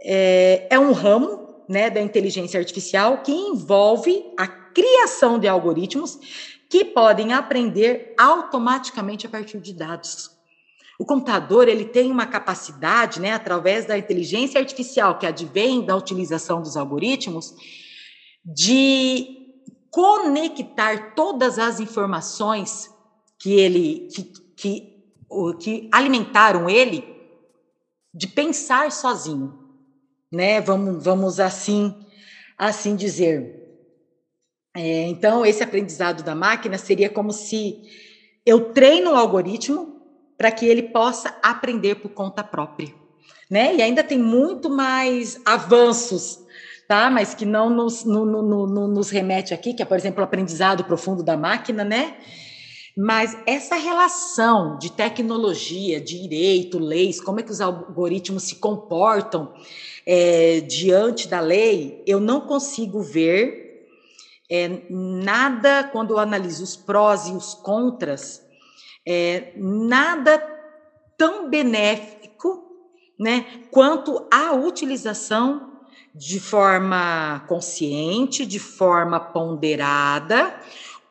É, 0.00 0.66
é 0.70 0.78
um 0.78 0.92
ramo 0.92 1.64
né, 1.68 1.88
da 1.90 2.00
inteligência 2.00 2.58
artificial 2.58 3.22
que 3.22 3.32
envolve 3.32 4.24
a 4.36 4.46
criação 4.46 5.38
de 5.38 5.48
algoritmos 5.48 6.18
que 6.68 6.84
podem 6.84 7.32
aprender 7.32 8.14
automaticamente 8.18 9.26
a 9.26 9.30
partir 9.30 9.60
de 9.60 9.72
dados. 9.72 10.30
O 10.98 11.04
computador 11.04 11.68
ele 11.68 11.84
tem 11.84 12.10
uma 12.10 12.26
capacidade, 12.26 13.20
né, 13.20 13.32
através 13.32 13.86
da 13.86 13.98
inteligência 13.98 14.60
artificial 14.60 15.18
que 15.18 15.26
advém 15.26 15.84
da 15.84 15.96
utilização 15.96 16.62
dos 16.62 16.76
algoritmos, 16.76 17.54
de 18.44 19.38
conectar 19.90 21.14
todas 21.14 21.58
as 21.58 21.80
informações 21.80 22.90
que 23.38 23.52
ele 23.52 24.08
que, 24.14 24.32
que, 24.62 24.94
que 25.58 25.88
alimentaram 25.90 26.70
ele 26.70 27.04
de 28.14 28.28
pensar 28.28 28.92
sozinho, 28.92 29.58
né? 30.30 30.60
Vamos, 30.60 31.02
vamos 31.02 31.40
assim, 31.40 31.92
assim 32.56 32.94
dizer. 32.94 33.60
É, 34.74 35.08
então, 35.08 35.44
esse 35.44 35.64
aprendizado 35.64 36.22
da 36.22 36.34
máquina 36.34 36.78
seria 36.78 37.10
como 37.10 37.32
se 37.32 37.82
eu 38.46 38.72
treino 38.72 39.12
o 39.12 39.16
algoritmo 39.16 40.00
para 40.38 40.52
que 40.52 40.64
ele 40.64 40.84
possa 40.84 41.36
aprender 41.42 41.96
por 41.96 42.10
conta 42.10 42.44
própria, 42.44 42.94
né? 43.50 43.74
E 43.74 43.82
ainda 43.82 44.04
tem 44.04 44.18
muito 44.18 44.70
mais 44.70 45.40
avanços, 45.44 46.38
tá? 46.86 47.10
Mas 47.10 47.34
que 47.34 47.44
não 47.44 47.68
nos, 47.68 48.04
no, 48.04 48.24
no, 48.24 48.66
no, 48.66 48.86
nos 48.86 49.10
remete 49.10 49.52
aqui, 49.52 49.74
que 49.74 49.82
é, 49.82 49.84
por 49.84 49.96
exemplo, 49.96 50.20
o 50.20 50.24
aprendizado 50.24 50.84
profundo 50.84 51.22
da 51.22 51.36
máquina, 51.36 51.82
né? 51.82 52.16
Mas 52.96 53.36
essa 53.46 53.76
relação 53.76 54.78
de 54.78 54.92
tecnologia, 54.92 56.00
direito, 56.00 56.78
leis, 56.78 57.20
como 57.20 57.40
é 57.40 57.42
que 57.42 57.50
os 57.50 57.60
algoritmos 57.60 58.42
se 58.44 58.56
comportam 58.56 59.52
é, 60.06 60.60
diante 60.60 61.28
da 61.28 61.40
lei, 61.40 62.02
eu 62.06 62.20
não 62.20 62.42
consigo 62.42 63.00
ver 63.00 63.88
é, 64.50 64.82
nada, 64.90 65.84
quando 65.84 66.10
eu 66.10 66.18
analiso 66.18 66.62
os 66.62 66.76
prós 66.76 67.26
e 67.26 67.32
os 67.32 67.54
contras, 67.54 68.42
é, 69.06 69.52
nada 69.56 70.38
tão 71.16 71.48
benéfico 71.48 72.62
né, 73.18 73.46
quanto 73.70 74.26
a 74.30 74.52
utilização 74.52 75.72
de 76.14 76.38
forma 76.38 77.42
consciente, 77.48 78.44
de 78.44 78.58
forma 78.58 79.18
ponderada, 79.18 80.54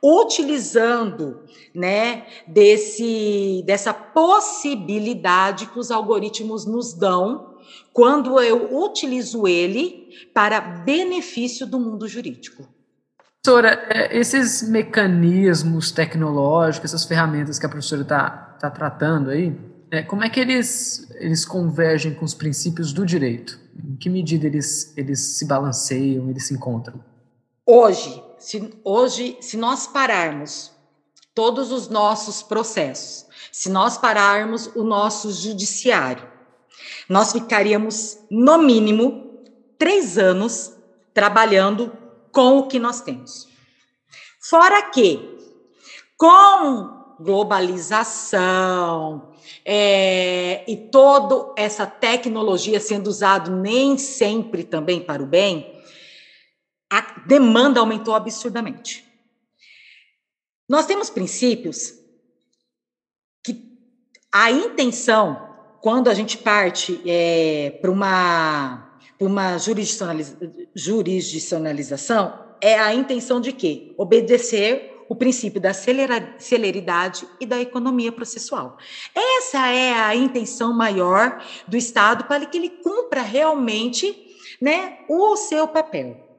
utilizando 0.03 1.43
né, 1.75 2.25
desse, 2.47 3.63
dessa 3.65 3.93
possibilidade 3.93 5.67
que 5.67 5.79
os 5.79 5.91
algoritmos 5.91 6.65
nos 6.65 6.93
dão 6.93 7.55
quando 7.93 8.39
eu 8.39 8.83
utilizo 8.83 9.47
ele 9.47 10.09
para 10.33 10.59
benefício 10.59 11.67
do 11.67 11.79
mundo 11.79 12.07
jurídico. 12.07 12.67
Professora, 13.43 13.87
é, 13.89 14.17
esses 14.17 14.67
mecanismos 14.67 15.91
tecnológicos, 15.91 16.91
essas 16.91 17.05
ferramentas 17.05 17.57
que 17.57 17.65
a 17.65 17.69
professora 17.69 18.01
está 18.03 18.29
tá 18.59 18.69
tratando 18.69 19.29
aí, 19.29 19.55
é, 19.89 20.01
como 20.01 20.23
é 20.23 20.29
que 20.29 20.39
eles, 20.39 21.09
eles 21.15 21.43
convergem 21.43 22.13
com 22.13 22.23
os 22.23 22.33
princípios 22.33 22.93
do 22.93 23.05
direito? 23.05 23.59
Em 23.83 23.95
que 23.95 24.09
medida 24.09 24.45
eles, 24.47 24.95
eles 24.95 25.37
se 25.37 25.45
balanceiam, 25.45 26.29
eles 26.29 26.47
se 26.47 26.53
encontram? 26.53 27.03
Hoje, 27.65 28.23
se, 28.41 28.73
hoje, 28.83 29.37
se 29.39 29.55
nós 29.55 29.85
pararmos 29.85 30.71
todos 31.33 31.71
os 31.71 31.87
nossos 31.87 32.41
processos, 32.41 33.27
se 33.51 33.69
nós 33.69 33.97
pararmos 33.97 34.67
o 34.75 34.83
nosso 34.83 35.31
judiciário, 35.31 36.27
nós 37.07 37.31
ficaríamos, 37.31 38.17
no 38.31 38.57
mínimo, 38.57 39.43
três 39.77 40.17
anos 40.17 40.73
trabalhando 41.13 41.95
com 42.31 42.57
o 42.57 42.67
que 42.67 42.79
nós 42.79 43.01
temos. 43.01 43.47
Fora 44.39 44.81
que, 44.89 45.37
com 46.17 46.99
globalização 47.19 49.29
é, 49.63 50.63
e 50.67 50.75
toda 50.75 51.53
essa 51.55 51.85
tecnologia 51.85 52.79
sendo 52.79 53.05
usado 53.07 53.51
nem 53.51 53.99
sempre 53.99 54.63
também 54.63 54.99
para 54.99 55.21
o 55.21 55.27
bem, 55.27 55.70
a 56.91 57.23
demanda 57.25 57.79
aumentou 57.79 58.13
absurdamente. 58.13 59.05
Nós 60.67 60.85
temos 60.85 61.09
princípios 61.09 61.93
que 63.41 63.63
a 64.29 64.51
intenção, 64.51 65.55
quando 65.79 66.09
a 66.09 66.13
gente 66.13 66.37
parte 66.37 67.01
é, 67.05 67.79
para 67.81 67.89
uma, 67.89 68.97
uma 69.17 69.57
jurisdicionaliza, 69.57 70.37
jurisdicionalização, 70.75 72.37
é 72.59 72.77
a 72.77 72.93
intenção 72.93 73.39
de 73.39 73.53
quê? 73.53 73.95
Obedecer 73.97 75.05
o 75.07 75.15
princípio 75.15 75.61
da 75.61 75.73
celeridade 75.73 77.25
e 77.39 77.45
da 77.45 77.59
economia 77.59 78.11
processual. 78.11 78.77
Essa 79.15 79.67
é 79.67 79.93
a 79.93 80.13
intenção 80.13 80.73
maior 80.73 81.41
do 81.67 81.77
Estado 81.77 82.25
para 82.25 82.45
que 82.45 82.57
ele 82.57 82.69
cumpra 82.69 83.21
realmente 83.21 84.37
né, 84.61 84.99
o 85.09 85.37
seu 85.37 85.67
papel. 85.67 86.30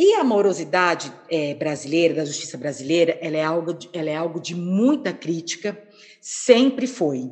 E 0.00 0.14
a 0.14 0.22
morosidade 0.22 1.12
é, 1.28 1.54
brasileira, 1.54 2.14
da 2.14 2.24
justiça 2.24 2.56
brasileira, 2.56 3.18
ela 3.20 3.36
é, 3.36 3.42
algo 3.42 3.74
de, 3.74 3.90
ela 3.92 4.08
é 4.08 4.14
algo 4.14 4.38
de 4.38 4.54
muita 4.54 5.12
crítica, 5.12 5.76
sempre 6.20 6.86
foi. 6.86 7.28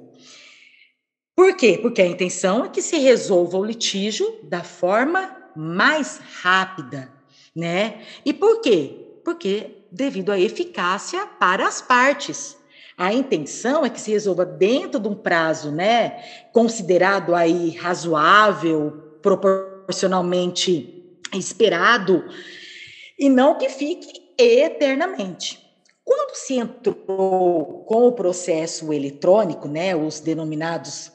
Por 1.36 1.54
quê? 1.54 1.78
Porque 1.80 2.02
a 2.02 2.06
intenção 2.06 2.64
é 2.64 2.68
que 2.68 2.82
se 2.82 2.96
resolva 2.96 3.56
o 3.56 3.64
litígio 3.64 4.40
da 4.42 4.64
forma 4.64 5.32
mais 5.54 6.20
rápida, 6.42 7.08
né? 7.54 8.00
E 8.24 8.34
por 8.34 8.60
quê? 8.60 9.20
Porque 9.24 9.84
devido 9.92 10.32
à 10.32 10.40
eficácia 10.40 11.24
para 11.24 11.68
as 11.68 11.80
partes. 11.80 12.56
A 12.98 13.12
intenção 13.12 13.86
é 13.86 13.90
que 13.90 14.00
se 14.00 14.10
resolva 14.10 14.44
dentro 14.44 14.98
de 14.98 15.06
um 15.06 15.14
prazo, 15.14 15.70
né, 15.70 16.20
considerado 16.52 17.32
aí 17.32 17.70
razoável, 17.76 19.18
proporcionalmente 19.22 20.95
esperado, 21.32 22.24
e 23.18 23.28
não 23.28 23.56
que 23.56 23.68
fique 23.68 24.32
eternamente. 24.38 25.64
Quando 26.04 26.36
se 26.36 26.54
entrou 26.54 27.84
com 27.84 28.06
o 28.06 28.12
processo 28.12 28.92
eletrônico, 28.92 29.66
né, 29.66 29.96
os 29.96 30.20
denominados 30.20 31.10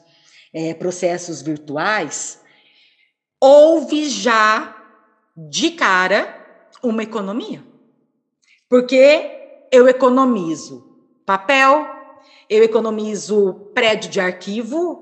é, 0.52 0.74
processos 0.74 1.40
virtuais, 1.40 2.40
houve 3.40 4.08
já 4.10 4.76
de 5.36 5.70
cara 5.70 6.38
uma 6.82 7.02
economia. 7.02 7.64
Porque 8.68 9.66
eu 9.72 9.88
economizo 9.88 10.92
papel, 11.24 11.86
eu 12.48 12.62
economizo 12.62 13.70
prédio 13.74 14.10
de 14.10 14.20
arquivo, 14.20 15.01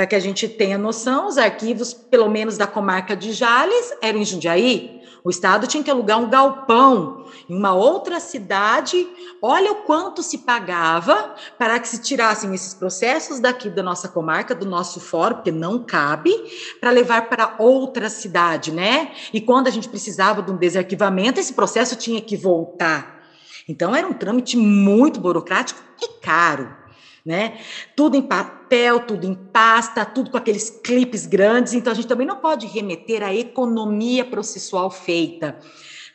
para 0.00 0.06
que 0.06 0.16
a 0.16 0.18
gente 0.18 0.48
tenha 0.48 0.78
noção, 0.78 1.28
os 1.28 1.36
arquivos, 1.36 1.92
pelo 1.92 2.26
menos 2.30 2.56
da 2.56 2.66
comarca 2.66 3.14
de 3.14 3.34
Jales, 3.34 3.92
eram 4.00 4.18
em 4.18 4.24
Jundiaí, 4.24 5.02
o 5.22 5.28
Estado 5.28 5.66
tinha 5.66 5.82
que 5.82 5.90
alugar 5.90 6.18
um 6.18 6.30
galpão 6.30 7.26
em 7.46 7.54
uma 7.54 7.74
outra 7.74 8.18
cidade. 8.18 9.06
Olha 9.42 9.72
o 9.72 9.82
quanto 9.82 10.22
se 10.22 10.38
pagava 10.38 11.34
para 11.58 11.78
que 11.78 11.86
se 11.86 12.00
tirassem 12.00 12.54
esses 12.54 12.72
processos 12.72 13.40
daqui 13.40 13.68
da 13.68 13.82
nossa 13.82 14.08
comarca, 14.08 14.54
do 14.54 14.64
nosso 14.64 15.00
fórum, 15.00 15.34
porque 15.34 15.52
não 15.52 15.84
cabe, 15.84 16.32
para 16.80 16.88
levar 16.88 17.28
para 17.28 17.56
outra 17.58 18.08
cidade, 18.08 18.72
né? 18.72 19.12
E 19.34 19.38
quando 19.38 19.66
a 19.66 19.70
gente 19.70 19.90
precisava 19.90 20.40
de 20.40 20.50
um 20.50 20.56
desarquivamento, 20.56 21.38
esse 21.38 21.52
processo 21.52 21.94
tinha 21.94 22.22
que 22.22 22.38
voltar. 22.38 23.20
Então, 23.68 23.94
era 23.94 24.08
um 24.08 24.14
trâmite 24.14 24.56
muito 24.56 25.20
burocrático 25.20 25.78
e 26.00 26.08
caro 26.22 26.79
né? 27.24 27.58
Tudo 27.94 28.16
em 28.16 28.22
papel, 28.22 29.00
tudo 29.00 29.26
em 29.26 29.34
pasta, 29.34 30.04
tudo 30.04 30.30
com 30.30 30.36
aqueles 30.36 30.70
clipes 30.70 31.26
grandes. 31.26 31.72
Então, 31.72 31.92
a 31.92 31.94
gente 31.94 32.08
também 32.08 32.26
não 32.26 32.36
pode 32.36 32.66
remeter 32.66 33.22
à 33.22 33.34
economia 33.34 34.24
processual 34.24 34.90
feita 34.90 35.58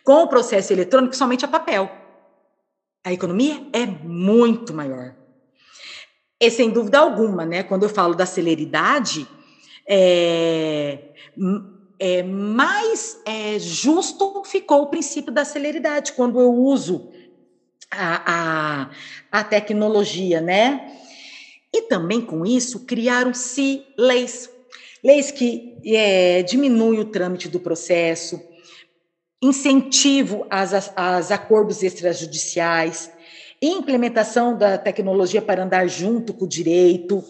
com 0.04 0.24
o 0.24 0.28
processo 0.28 0.72
eletrônico 0.72 1.16
somente 1.16 1.46
a 1.46 1.48
papel. 1.48 1.92
A 3.04 3.12
economia 3.12 3.68
é 3.74 3.86
muito 3.86 4.74
maior. 4.74 5.16
E 6.40 6.52
sem 6.52 6.70
dúvida 6.70 7.00
alguma, 7.00 7.46
né? 7.46 7.64
Quando 7.64 7.84
eu 7.84 7.90
falo 7.90 8.14
da 8.14 8.26
celeridade, 8.26 9.28
é, 9.88 11.14
é 12.00 12.24
mais 12.24 13.22
é, 13.26 13.58
justo 13.58 14.44
ficou 14.44 14.84
o 14.84 14.88
princípio 14.88 15.32
da 15.32 15.46
celeridade 15.46 16.14
quando 16.14 16.40
eu 16.40 16.52
uso 16.52 17.12
a, 17.98 18.90
a, 19.32 19.40
a 19.40 19.44
tecnologia, 19.44 20.42
né? 20.42 20.92
E 21.74 21.84
também 21.84 22.22
com 22.22 22.46
isso 22.46 22.86
criaram-se 22.86 23.86
leis, 23.98 24.50
leis 25.04 25.32
que 25.32 25.78
é, 25.86 26.42
diminuem 26.44 27.00
o 27.00 27.06
trâmite 27.06 27.50
do 27.50 27.60
processo, 27.60 28.42
incentivo 29.42 30.48
aos 30.50 31.32
acordos 31.32 31.84
extrajudiciais, 31.84 33.12
implementação 33.62 34.58
da 34.58 34.78
tecnologia 34.78 35.42
para 35.42 35.64
andar 35.64 35.88
junto 35.88 36.34
com 36.34 36.46
o 36.46 36.48
direito. 36.48 37.24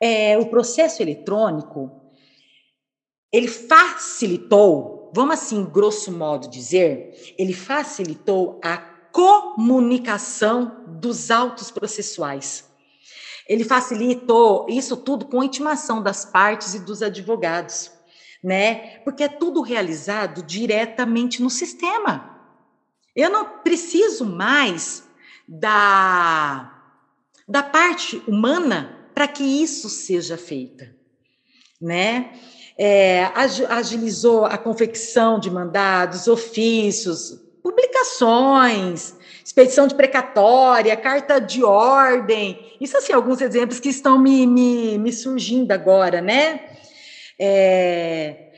É, 0.00 0.36
o 0.38 0.46
processo 0.46 1.02
eletrônico 1.02 2.00
ele 3.32 3.46
facilitou, 3.46 5.12
vamos 5.14 5.34
assim, 5.34 5.64
grosso 5.64 6.10
modo 6.10 6.48
dizer, 6.48 7.34
ele 7.38 7.52
facilitou 7.52 8.60
a 8.62 8.76
comunicação 9.12 10.84
dos 10.86 11.30
autos 11.30 11.70
processuais. 11.70 12.68
Ele 13.48 13.64
facilitou 13.64 14.66
isso 14.68 14.96
tudo 14.96 15.26
com 15.26 15.40
a 15.40 15.44
intimação 15.44 16.02
das 16.02 16.24
partes 16.24 16.74
e 16.74 16.78
dos 16.78 17.02
advogados, 17.02 17.90
né? 18.42 18.98
Porque 18.98 19.24
é 19.24 19.28
tudo 19.28 19.60
realizado 19.60 20.42
diretamente 20.42 21.42
no 21.42 21.50
sistema. 21.50 22.38
Eu 23.14 23.28
não 23.30 23.58
preciso 23.58 24.24
mais 24.24 25.04
da 25.48 26.76
da 27.48 27.64
parte 27.64 28.22
humana 28.28 28.96
para 29.12 29.26
que 29.26 29.42
isso 29.42 29.88
seja 29.88 30.36
feita, 30.36 30.94
né? 31.80 32.32
É, 32.78 33.24
agilizou 33.68 34.46
a 34.46 34.56
confecção 34.56 35.40
de 35.40 35.50
mandados, 35.50 36.28
ofícios, 36.28 37.40
publicações, 37.62 39.14
expedição 39.44 39.86
de 39.86 39.94
precatória, 39.94 40.96
carta 40.96 41.40
de 41.40 41.62
ordem. 41.62 42.76
Isso, 42.80 42.96
assim, 42.96 43.12
alguns 43.12 43.40
exemplos 43.40 43.80
que 43.80 43.88
estão 43.88 44.18
me, 44.18 44.46
me, 44.46 44.98
me 44.98 45.12
surgindo 45.12 45.72
agora, 45.72 46.20
né? 46.20 46.60
É, 47.38 48.52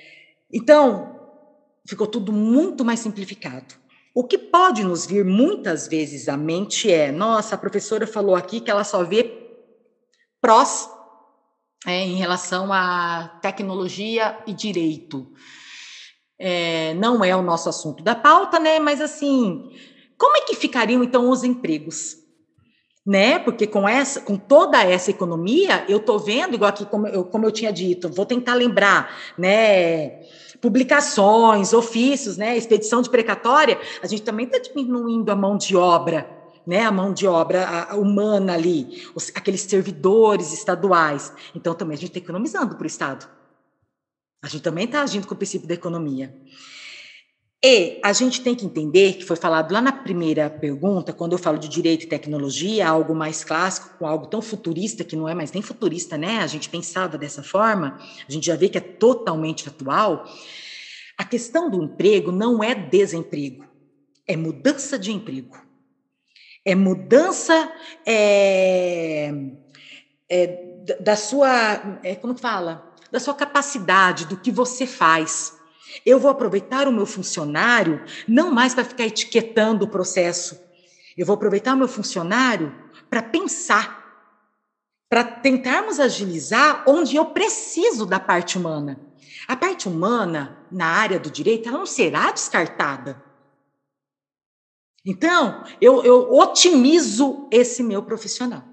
então, 0.53 1.21
ficou 1.87 2.07
tudo 2.07 2.33
muito 2.33 2.85
mais 2.85 3.01
simplificado. 3.01 3.75
O 4.15 4.25
que 4.25 4.37
pode 4.37 4.85
nos 4.85 5.07
vir 5.07 5.25
muitas 5.25 5.89
vezes 5.89 6.29
à 6.29 6.37
mente 6.37 6.93
é: 6.93 7.11
nossa, 7.11 7.55
a 7.55 7.59
professora 7.59 8.07
falou 8.07 8.35
aqui 8.35 8.61
que 8.61 8.71
ela 8.71 8.85
só 8.85 9.03
vê 9.03 9.43
prós 10.41 10.89
é, 11.87 12.01
em 12.01 12.17
relação 12.17 12.73
à 12.73 13.39
tecnologia 13.41 14.39
e 14.47 14.53
direito. 14.53 15.33
É, 16.45 16.93
não 16.95 17.25
é 17.25 17.37
o 17.37 17.41
nosso 17.41 17.69
assunto 17.69 18.03
da 18.03 18.17
pauta, 18.17 18.59
né? 18.59 18.81
Mas 18.81 19.01
assim, 19.01 19.71
como 20.19 20.37
é 20.37 20.41
que 20.41 20.57
ficariam 20.57 21.05
então 21.05 21.31
os 21.31 21.45
empregos? 21.45 22.17
Né? 23.07 23.39
Porque 23.39 23.65
com 23.65 23.89
essa, 23.89 24.21
com 24.21 24.37
toda 24.37 24.83
essa 24.83 25.09
economia, 25.11 25.85
eu 25.89 25.99
estou 25.99 26.19
vendo, 26.19 26.55
igual 26.55 26.71
aqui, 26.71 26.85
como 26.85 27.07
eu, 27.07 27.25
como 27.25 27.47
eu 27.47 27.53
tinha 27.53 27.73
dito, 27.73 28.09
vou 28.09 28.27
tentar 28.27 28.55
lembrar, 28.55 29.17
né? 29.39 30.21
Publicações, 30.61 31.73
ofícios, 31.73 32.37
né? 32.37 32.57
Expedição 32.57 33.03
de 33.03 33.11
precatória, 33.11 33.79
a 34.03 34.09
gente 34.09 34.23
também 34.23 34.47
está 34.47 34.59
diminuindo 34.59 35.31
a 35.31 35.37
mão 35.37 35.57
de 35.57 35.77
obra, 35.77 36.29
né, 36.67 36.81
a 36.81 36.93
mão 36.93 37.13
de 37.13 37.27
obra 37.27 37.89
humana 37.95 38.55
ali, 38.55 39.03
os, 39.15 39.31
aqueles 39.35 39.61
servidores 39.63 40.53
estaduais. 40.53 41.33
Então, 41.55 41.73
também 41.73 41.95
a 41.95 41.99
gente 41.99 42.11
está 42.11 42.19
economizando 42.19 42.75
para 42.75 42.85
o 42.85 42.87
Estado. 42.87 43.42
A 44.43 44.49
gente 44.49 44.63
também 44.63 44.87
está 44.87 45.03
agindo 45.03 45.27
com 45.27 45.35
o 45.35 45.37
princípio 45.37 45.69
da 45.69 45.75
economia. 45.75 46.35
E 47.65 48.01
a 48.03 48.13
gente 48.13 48.41
tem 48.41 48.57
que 48.57 48.67
entender, 48.67 49.13
que 49.13 49.25
foi 49.25 49.37
falado 49.37 49.71
lá 49.71 49.81
na 49.81 49.93
primeira 49.93 50.51
pergunta, 50.51 51.13
quando 51.13 51.35
eu 51.35 51.39
falo 51.39 51.59
de 51.59 51.69
direito 51.69 52.03
e 52.03 52.09
tecnologia, 52.09 52.89
algo 52.89 53.15
mais 53.15 53.45
clássico, 53.45 53.97
com 53.99 54.05
algo 54.05 54.27
tão 54.27 54.43
futurista, 54.43 55.05
que 55.05 55.15
não 55.15 55.29
é 55.29 55.35
mais 55.35 55.53
nem 55.53 55.63
futurista, 55.63 56.19
né? 56.19 56.41
A 56.41 56.47
gente 56.49 56.69
pensava 56.69 57.17
dessa 57.17 57.41
forma, 57.41 58.01
a 58.29 58.33
gente 58.33 58.47
já 58.47 58.57
vê 58.57 58.69
que 58.69 58.79
é 58.79 58.81
totalmente 58.81 59.69
atual. 59.69 60.25
A 61.17 61.25
questão 61.25 61.71
do 61.71 61.85
emprego 61.85 62.33
não 62.33 62.65
é 62.65 62.75
desemprego, 62.75 63.65
é 64.27 64.37
mudança 64.37 64.99
de 64.99 65.13
emprego. 65.13 65.57
É 66.65 66.75
mudança 66.75 67.73
é, 68.05 69.33
é, 70.29 70.47
da 70.99 71.15
sua, 71.15 72.01
é, 72.03 72.17
como 72.17 72.37
fala? 72.37 72.92
Da 73.13 73.21
sua 73.21 73.35
capacidade, 73.35 74.27
do 74.27 74.37
que 74.37 74.51
você 74.51 74.87
faz. 74.87 75.57
Eu 76.05 76.19
vou 76.19 76.31
aproveitar 76.31 76.89
o 76.89 76.93
meu 76.93 77.07
funcionário 77.07 78.05
não 78.27 78.51
mais 78.51 78.75
para 78.75 78.85
ficar 78.85 79.05
etiquetando 79.05 79.85
o 79.85 79.89
processo. 79.89 80.61
Eu 81.17 81.27
vou 81.27 81.35
aproveitar 81.35 81.75
o 81.75 81.77
meu 81.77 81.87
funcionário 81.89 82.75
para 83.11 83.23
pensar, 83.23 84.03
para 85.09 85.23
tentarmos 85.23 86.01
agilizar 86.01 86.83
onde 86.89 87.17
eu 87.17 87.27
preciso 87.27 88.07
da 88.07 88.19
parte 88.19 88.57
humana. 88.57 88.99
A 89.47 89.55
parte 89.55 89.87
humana, 89.87 90.67
na 90.71 90.87
área 90.87 91.21
do 91.21 91.31
direito, 91.31 91.69
ela 91.69 91.79
não 91.79 91.87
será 91.87 92.33
descartada. 92.33 93.23
Então, 95.05 95.65
eu, 95.81 96.03
eu 96.05 96.33
otimizo 96.33 97.49
esse 97.51 97.83
meu 97.83 98.03
profissional. 98.03 98.72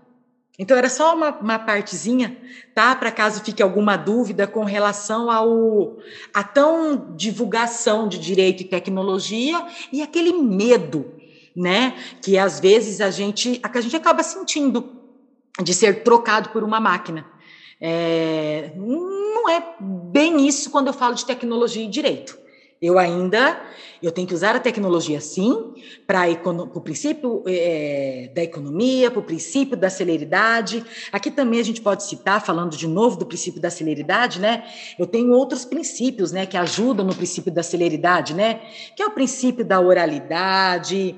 Então, 0.60 0.76
era 0.76 0.90
só 0.90 1.16
uma, 1.16 1.30
uma 1.40 1.58
partezinha, 1.58 2.38
tá? 2.76 2.94
Para 2.94 3.14
caso 3.14 3.42
fique 3.46 3.64
alguma 3.64 3.96
dúvida 3.96 4.46
com 4.46 4.66
relação 4.66 5.32
ao 5.32 5.98
a 6.34 6.44
tão 6.44 7.16
divulgação 7.16 8.10
de 8.10 8.20
direito 8.20 8.62
e 8.62 8.66
tecnologia 8.66 9.66
e 9.90 10.02
aquele 10.02 10.34
medo, 10.34 11.14
né? 11.56 11.96
Que 12.22 12.38
às 12.38 12.60
vezes 12.60 13.00
a 13.00 13.10
gente, 13.10 13.62
a, 13.64 13.80
gente 13.80 13.96
acaba 13.96 14.22
sentindo 14.22 14.86
de 15.64 15.74
ser 15.74 16.04
trocado 16.04 16.50
por 16.50 16.62
uma 16.62 16.82
máquina. 16.82 17.26
É, 17.80 18.74
não 18.76 19.48
é 19.50 19.64
bem 19.80 20.46
isso 20.46 20.70
quando 20.70 20.88
eu 20.88 20.94
falo 20.94 21.16
de 21.16 21.26
tecnologia 21.26 21.86
e 21.86 21.88
direito. 21.88 22.38
Eu 22.82 22.98
ainda 22.98 23.62
eu 24.02 24.12
tenho 24.12 24.26
que 24.26 24.34
usar 24.34 24.56
a 24.56 24.60
tecnologia 24.60 25.20
sim 25.20 25.74
para 26.08 26.22
o 26.74 26.80
princípio 26.80 27.44
é, 27.46 28.32
da 28.34 28.42
economia, 28.42 29.12
para 29.12 29.20
o 29.20 29.24
princípio 29.24 29.76
da 29.76 29.90
celeridade. 29.90 30.86
Aqui 31.12 31.30
também 31.30 31.60
a 31.60 31.64
gente 31.64 31.82
pode 31.82 32.04
citar, 32.04 32.44
falando 32.44 32.78
de 32.78 32.88
novo 32.88 33.18
do 33.18 33.26
princípio 33.26 33.60
da 33.60 33.70
celeridade, 33.70 34.40
né? 34.40 34.64
Eu 34.98 35.06
tenho 35.06 35.32
outros 35.32 35.66
princípios, 35.66 36.32
né, 36.32 36.46
que 36.46 36.56
ajudam 36.56 37.06
no 37.06 37.14
princípio 37.14 37.52
da 37.52 37.62
celeridade, 37.62 38.34
né? 38.34 38.62
Que 38.96 39.04
é 39.04 39.06
o 39.06 39.12
princípio 39.12 39.66
da 39.66 39.82
oralidade, 39.82 41.14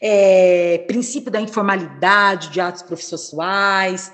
é, 0.00 0.84
princípio 0.86 1.32
da 1.32 1.40
informalidade 1.40 2.50
de 2.50 2.60
atos 2.60 2.82
processuais, 2.82 4.12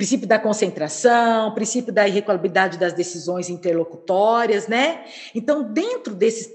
princípio 0.00 0.26
da 0.26 0.38
concentração, 0.38 1.52
princípio 1.52 1.92
da 1.92 2.08
irregularidade 2.08 2.78
das 2.78 2.94
decisões 2.94 3.50
interlocutórias, 3.50 4.66
né? 4.66 5.04
Então, 5.34 5.62
dentro 5.62 6.14
desses 6.14 6.48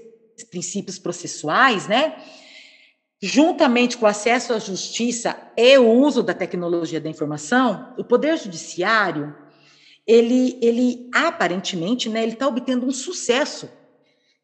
princípios 0.50 0.98
processuais, 0.98 1.86
né? 1.86 2.16
Juntamente 3.22 3.98
com 3.98 4.04
o 4.04 4.08
acesso 4.08 4.52
à 4.52 4.58
justiça 4.58 5.36
e 5.56 5.78
o 5.78 5.88
uso 5.88 6.24
da 6.24 6.34
tecnologia 6.34 7.00
da 7.00 7.08
informação, 7.08 7.94
o 7.96 8.02
Poder 8.02 8.36
Judiciário, 8.36 9.32
ele, 10.04 10.58
ele 10.60 11.08
aparentemente, 11.14 12.08
né, 12.08 12.24
ele 12.24 12.32
está 12.32 12.48
obtendo 12.48 12.84
um 12.84 12.90
sucesso 12.90 13.70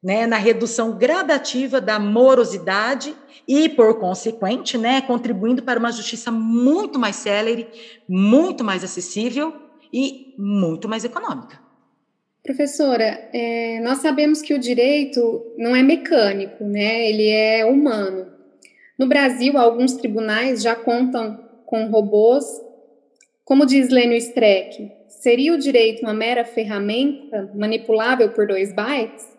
né, 0.02 0.26
na 0.26 0.36
redução 0.36 0.98
gradativa 0.98 1.80
da 1.80 1.98
morosidade 1.98 3.14
e, 3.46 3.68
por 3.68 4.00
consequente, 4.00 4.76
né, 4.76 5.00
contribuindo 5.00 5.62
para 5.62 5.78
uma 5.78 5.92
justiça 5.92 6.30
muito 6.30 6.98
mais 6.98 7.16
célere, 7.16 7.68
muito 8.08 8.64
mais 8.64 8.82
acessível 8.82 9.54
e 9.92 10.34
muito 10.36 10.88
mais 10.88 11.04
econômica. 11.04 11.60
Professora, 12.42 13.30
é, 13.32 13.78
nós 13.80 13.98
sabemos 13.98 14.42
que 14.42 14.52
o 14.52 14.58
direito 14.58 15.46
não 15.56 15.76
é 15.76 15.82
mecânico, 15.82 16.64
né? 16.64 17.08
Ele 17.08 17.28
é 17.28 17.64
humano. 17.64 18.26
No 18.98 19.06
Brasil, 19.06 19.56
alguns 19.56 19.94
tribunais 19.94 20.60
já 20.60 20.74
contam 20.74 21.38
com 21.64 21.86
robôs. 21.86 22.44
Como 23.44 23.64
diz 23.64 23.90
Lênio 23.90 24.16
Streck, 24.16 24.90
seria 25.08 25.54
o 25.54 25.58
direito 25.58 26.02
uma 26.02 26.12
mera 26.12 26.44
ferramenta 26.44 27.48
manipulável 27.54 28.30
por 28.30 28.48
dois 28.48 28.74
bytes? 28.74 29.31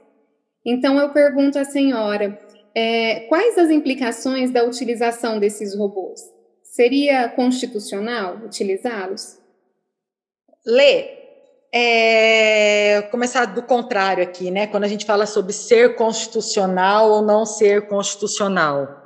Então, 0.66 0.98
eu 0.98 1.10
pergunto 1.10 1.60
à 1.60 1.66
senhora, 1.66 2.40
é, 2.76 3.22
quais 3.22 3.58
as 3.58 3.70
implicações 3.70 4.52
da 4.52 4.64
utilização 4.64 5.40
desses 5.40 5.76
robôs? 5.76 6.22
Seria 6.64 7.30
constitucional 7.30 8.38
utilizá-los? 8.46 9.38
Lê, 10.66 11.24
é, 11.74 13.02
começar 13.12 13.46
do 13.46 13.62
contrário 13.64 14.24
aqui, 14.24 14.50
né? 14.50 14.68
Quando 14.68 14.84
a 14.84 14.88
gente 14.88 15.06
fala 15.06 15.26
sobre 15.26 15.52
ser 15.54 15.96
constitucional 15.96 17.12
ou 17.12 17.22
não 17.22 17.46
ser 17.46 17.88
constitucional. 17.88 19.04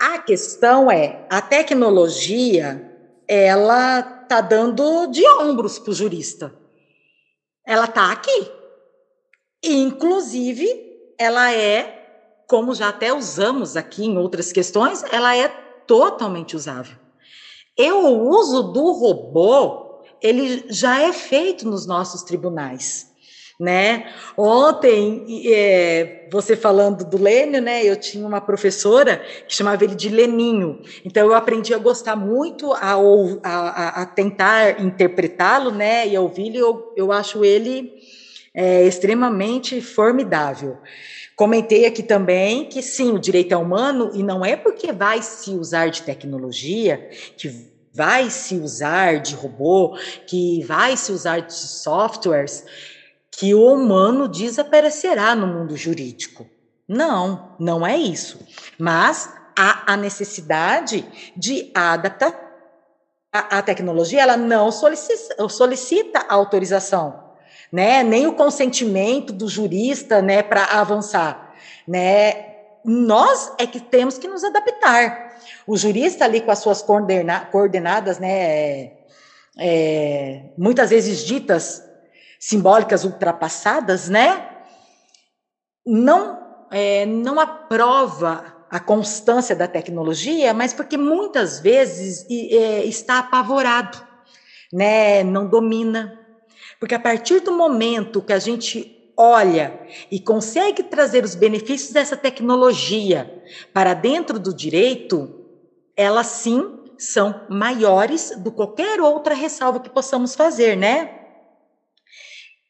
A 0.00 0.18
questão 0.18 0.90
é, 0.90 1.24
a 1.30 1.40
tecnologia, 1.40 2.92
ela 3.26 4.02
tá 4.02 4.40
dando 4.40 5.06
de 5.06 5.26
ombros 5.40 5.78
para 5.78 5.90
o 5.90 5.94
jurista. 5.94 6.52
Ela 7.66 7.86
tá 7.86 8.12
aqui. 8.12 8.50
Inclusive, 9.64 10.68
ela 11.18 11.52
é, 11.52 12.42
como 12.46 12.74
já 12.74 12.90
até 12.90 13.12
usamos 13.14 13.76
aqui 13.76 14.04
em 14.04 14.18
outras 14.18 14.52
questões, 14.52 15.02
ela 15.10 15.34
é 15.34 15.48
totalmente 15.86 16.54
usável. 16.54 16.96
E 17.76 17.90
o 17.90 18.28
uso 18.28 18.62
do 18.62 18.92
robô, 18.92 20.02
ele 20.22 20.64
já 20.68 21.00
é 21.00 21.12
feito 21.12 21.66
nos 21.66 21.86
nossos 21.86 22.22
tribunais. 22.22 23.12
Né? 23.58 24.12
Ontem, 24.36 25.24
é, 25.46 26.28
você 26.30 26.56
falando 26.56 27.04
do 27.04 27.22
Lênio, 27.22 27.62
né? 27.62 27.84
Eu 27.84 27.94
tinha 27.94 28.26
uma 28.26 28.40
professora 28.40 29.18
que 29.46 29.54
chamava 29.54 29.84
ele 29.84 29.94
de 29.94 30.08
Leninho. 30.08 30.82
Então 31.04 31.28
eu 31.28 31.34
aprendi 31.34 31.72
a 31.72 31.78
gostar 31.78 32.16
muito 32.16 32.72
a, 32.72 32.96
a, 33.44 34.02
a 34.02 34.06
tentar 34.06 34.80
interpretá-lo, 34.82 35.70
né? 35.70 36.08
E 36.08 36.18
ouvi-lo. 36.18 36.56
Eu, 36.56 36.92
eu 36.96 37.12
acho 37.12 37.44
ele 37.44 37.92
é 38.54 38.84
extremamente 38.84 39.80
formidável. 39.80 40.78
Comentei 41.34 41.84
aqui 41.84 42.02
também 42.02 42.68
que 42.68 42.80
sim, 42.80 43.12
o 43.12 43.18
direito 43.18 43.52
é 43.52 43.56
humano 43.56 44.12
e 44.14 44.22
não 44.22 44.44
é 44.44 44.56
porque 44.56 44.92
vai 44.92 45.20
se 45.20 45.50
usar 45.50 45.88
de 45.88 46.02
tecnologia, 46.02 47.10
que 47.36 47.72
vai 47.92 48.30
se 48.30 48.56
usar 48.56 49.20
de 49.20 49.34
robô, 49.34 49.98
que 50.26 50.62
vai 50.62 50.96
se 50.96 51.10
usar 51.10 51.40
de 51.40 51.52
softwares, 51.52 52.64
que 53.32 53.52
o 53.52 53.72
humano 53.72 54.28
desaparecerá 54.28 55.34
no 55.34 55.48
mundo 55.48 55.76
jurídico. 55.76 56.46
Não, 56.86 57.56
não 57.58 57.84
é 57.84 57.96
isso. 57.96 58.38
Mas 58.78 59.28
há 59.58 59.92
a 59.92 59.96
necessidade 59.96 61.04
de 61.36 61.72
adaptar 61.74 62.44
a, 63.32 63.60
tecnologia, 63.62 64.22
ela 64.22 64.36
não 64.36 64.70
solicita 64.70 66.24
autorização 66.28 67.23
né? 67.74 68.04
Nem 68.04 68.24
o 68.28 68.34
consentimento 68.34 69.32
do 69.32 69.48
jurista, 69.48 70.22
né, 70.22 70.44
para 70.44 70.64
avançar, 70.66 71.52
né? 71.88 72.54
Nós 72.84 73.52
é 73.58 73.66
que 73.66 73.80
temos 73.80 74.16
que 74.16 74.28
nos 74.28 74.44
adaptar. 74.44 75.40
O 75.66 75.76
jurista 75.76 76.24
ali 76.24 76.40
com 76.40 76.52
as 76.52 76.60
suas 76.60 76.82
coordena 76.82 77.40
coordenadas, 77.46 78.20
né, 78.20 78.92
é, 79.58 80.42
muitas 80.56 80.90
vezes 80.90 81.24
ditas 81.24 81.82
simbólicas 82.38 83.02
ultrapassadas, 83.02 84.08
né? 84.08 84.50
Não 85.84 86.66
é, 86.70 87.04
não 87.04 87.40
aprova 87.40 88.54
a 88.70 88.78
constância 88.78 89.56
da 89.56 89.66
tecnologia, 89.66 90.54
mas 90.54 90.72
porque 90.72 90.96
muitas 90.96 91.58
vezes 91.58 92.24
é, 92.30 92.84
está 92.84 93.18
apavorado, 93.18 94.00
né? 94.72 95.24
Não 95.24 95.48
domina, 95.48 96.23
porque 96.84 96.94
a 96.94 97.00
partir 97.00 97.40
do 97.40 97.50
momento 97.50 98.20
que 98.20 98.30
a 98.34 98.38
gente 98.38 99.10
olha 99.16 99.80
e 100.10 100.20
consegue 100.20 100.82
trazer 100.82 101.24
os 101.24 101.34
benefícios 101.34 101.94
dessa 101.94 102.14
tecnologia 102.14 103.42
para 103.72 103.94
dentro 103.94 104.38
do 104.38 104.52
direito, 104.52 105.46
elas 105.96 106.26
sim 106.26 106.78
são 106.98 107.46
maiores 107.48 108.32
do 108.36 108.50
que 108.50 108.56
qualquer 108.58 109.00
outra 109.00 109.34
ressalva 109.34 109.80
que 109.80 109.88
possamos 109.88 110.34
fazer, 110.34 110.76
né? 110.76 111.20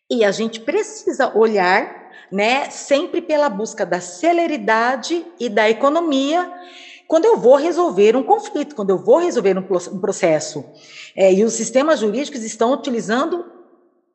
E 0.09 0.23
a 0.25 0.31
gente 0.31 0.61
precisa 0.61 1.37
olhar, 1.37 2.09
né, 2.31 2.71
sempre 2.71 3.21
pela 3.21 3.49
busca 3.49 3.85
da 3.85 4.01
celeridade 4.01 5.27
e 5.41 5.49
da 5.49 5.69
economia 5.69 6.53
quando 7.09 7.25
eu 7.25 7.37
vou 7.37 7.57
resolver 7.57 8.17
um 8.17 8.23
conflito, 8.23 8.75
quando 8.75 8.91
eu 8.91 8.99
vou 8.99 9.19
resolver 9.19 9.59
um, 9.59 10.01
processo. 10.01 10.65
É, 11.15 11.33
e 11.33 11.45
os 11.45 11.55
sistemas 11.55 12.01
jurídicos 12.01 12.43
estão 12.43 12.73
utilizando 12.73 13.54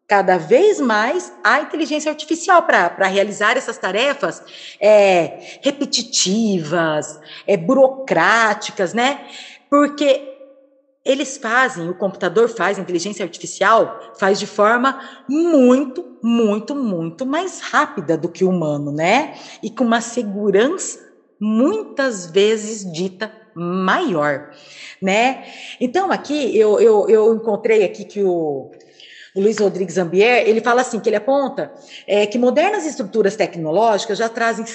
cada 0.09 0.39
vez 0.39 0.79
mais 0.79 1.31
a 1.43 1.61
inteligência 1.61 2.09
artificial 2.11 2.63
para 2.63 3.05
realizar 3.05 3.55
essas 3.55 3.77
tarefas 3.77 4.41
é, 4.81 5.59
repetitivas, 5.61 7.19
é, 7.45 7.55
burocráticas, 7.55 8.91
né? 8.91 9.27
Porque 9.69 10.35
eles 11.05 11.37
fazem, 11.37 11.87
o 11.87 11.93
computador 11.93 12.49
faz, 12.49 12.79
a 12.79 12.81
inteligência 12.81 13.23
artificial 13.23 14.13
faz 14.19 14.39
de 14.39 14.47
forma 14.47 14.99
muito, 15.29 16.03
muito, 16.23 16.73
muito 16.75 17.23
mais 17.23 17.59
rápida 17.61 18.17
do 18.17 18.29
que 18.29 18.43
o 18.43 18.49
humano, 18.49 18.91
né? 18.91 19.35
E 19.61 19.69
com 19.69 19.83
uma 19.83 20.01
segurança 20.01 21.07
muitas 21.39 22.25
vezes 22.25 22.91
dita 22.91 23.31
maior, 23.53 24.51
né? 25.01 25.45
Então 25.79 26.11
aqui 26.11 26.57
eu, 26.57 26.79
eu, 26.79 27.07
eu 27.09 27.35
encontrei 27.35 27.83
aqui 27.83 28.05
que 28.05 28.23
o 28.23 28.71
o 29.35 29.41
Luiz 29.41 29.57
Rodrigues 29.57 29.95
Zambier, 29.95 30.47
ele 30.47 30.61
fala 30.61 30.81
assim, 30.81 30.99
que 30.99 31.09
ele 31.09 31.15
aponta 31.15 31.71
é, 32.07 32.25
que 32.25 32.37
modernas 32.37 32.85
estruturas 32.85 33.35
tecnológicas 33.35 34.17
já 34.17 34.27
trazem 34.27 34.65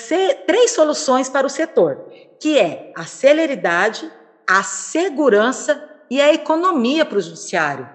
três 0.47 0.71
soluções 0.71 1.29
para 1.29 1.47
o 1.47 1.51
setor, 1.51 2.11
que 2.41 2.59
é 2.59 2.93
a 2.97 3.05
celeridade, 3.05 4.11
a 4.47 4.63
segurança 4.63 5.83
e 6.11 6.21
a 6.21 6.33
economia 6.33 7.05
para 7.05 7.19
o 7.19 7.21
judiciário. 7.21 7.89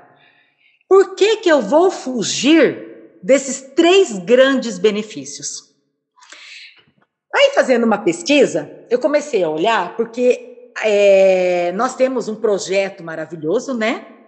Por 0.88 1.16
que, 1.16 1.38
que 1.38 1.50
eu 1.50 1.62
vou 1.62 1.92
fugir 1.92 3.18
desses 3.22 3.62
três 3.76 4.18
grandes 4.18 4.78
benefícios? 4.80 5.70
Aí, 7.34 7.52
fazendo 7.54 7.86
uma 7.86 8.00
pesquisa, 8.00 8.70
eu 8.90 8.98
comecei 8.98 9.44
a 9.44 9.50
olhar, 9.50 9.96
porque 9.96 10.72
é, 10.84 11.72
nós 11.74 11.96
temos 11.96 12.28
um 12.28 12.36
projeto 12.36 13.04
maravilhoso, 13.04 13.74
né? 13.74 14.19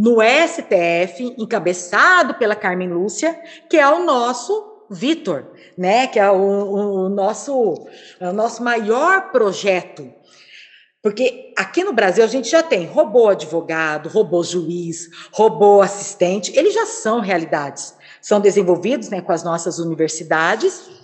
No 0.00 0.16
STF, 0.22 1.34
encabeçado 1.36 2.32
pela 2.36 2.56
Carmen 2.56 2.88
Lúcia, 2.88 3.38
que 3.68 3.76
é 3.76 3.86
o 3.86 4.02
nosso 4.02 4.86
Vitor, 4.90 5.44
né? 5.76 6.06
Que 6.06 6.18
é 6.18 6.30
o, 6.30 6.36
o, 6.36 7.08
nosso, 7.10 7.74
o 8.18 8.32
nosso 8.32 8.64
maior 8.64 9.30
projeto. 9.30 10.10
Porque 11.02 11.52
aqui 11.54 11.84
no 11.84 11.92
Brasil 11.92 12.24
a 12.24 12.26
gente 12.26 12.48
já 12.48 12.62
tem 12.62 12.86
robô 12.86 13.28
advogado, 13.28 14.08
robô 14.08 14.42
juiz, 14.42 15.06
robô 15.32 15.82
assistente, 15.82 16.50
eles 16.58 16.72
já 16.72 16.86
são 16.86 17.20
realidades. 17.20 17.94
São 18.22 18.40
desenvolvidos 18.40 19.10
né, 19.10 19.20
com 19.20 19.32
as 19.32 19.44
nossas 19.44 19.78
universidades. 19.78 20.99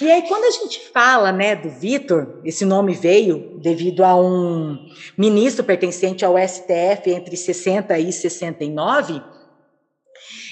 E 0.00 0.08
aí, 0.12 0.22
quando 0.28 0.44
a 0.44 0.50
gente 0.50 0.78
fala 0.90 1.32
né, 1.32 1.56
do 1.56 1.68
Vitor, 1.68 2.40
esse 2.44 2.64
nome 2.64 2.94
veio 2.94 3.58
devido 3.58 4.04
a 4.04 4.14
um 4.14 4.78
ministro 5.16 5.64
pertencente 5.64 6.24
ao 6.24 6.36
STF 6.38 7.10
entre 7.10 7.36
60 7.36 7.98
e 7.98 8.12
69. 8.12 9.20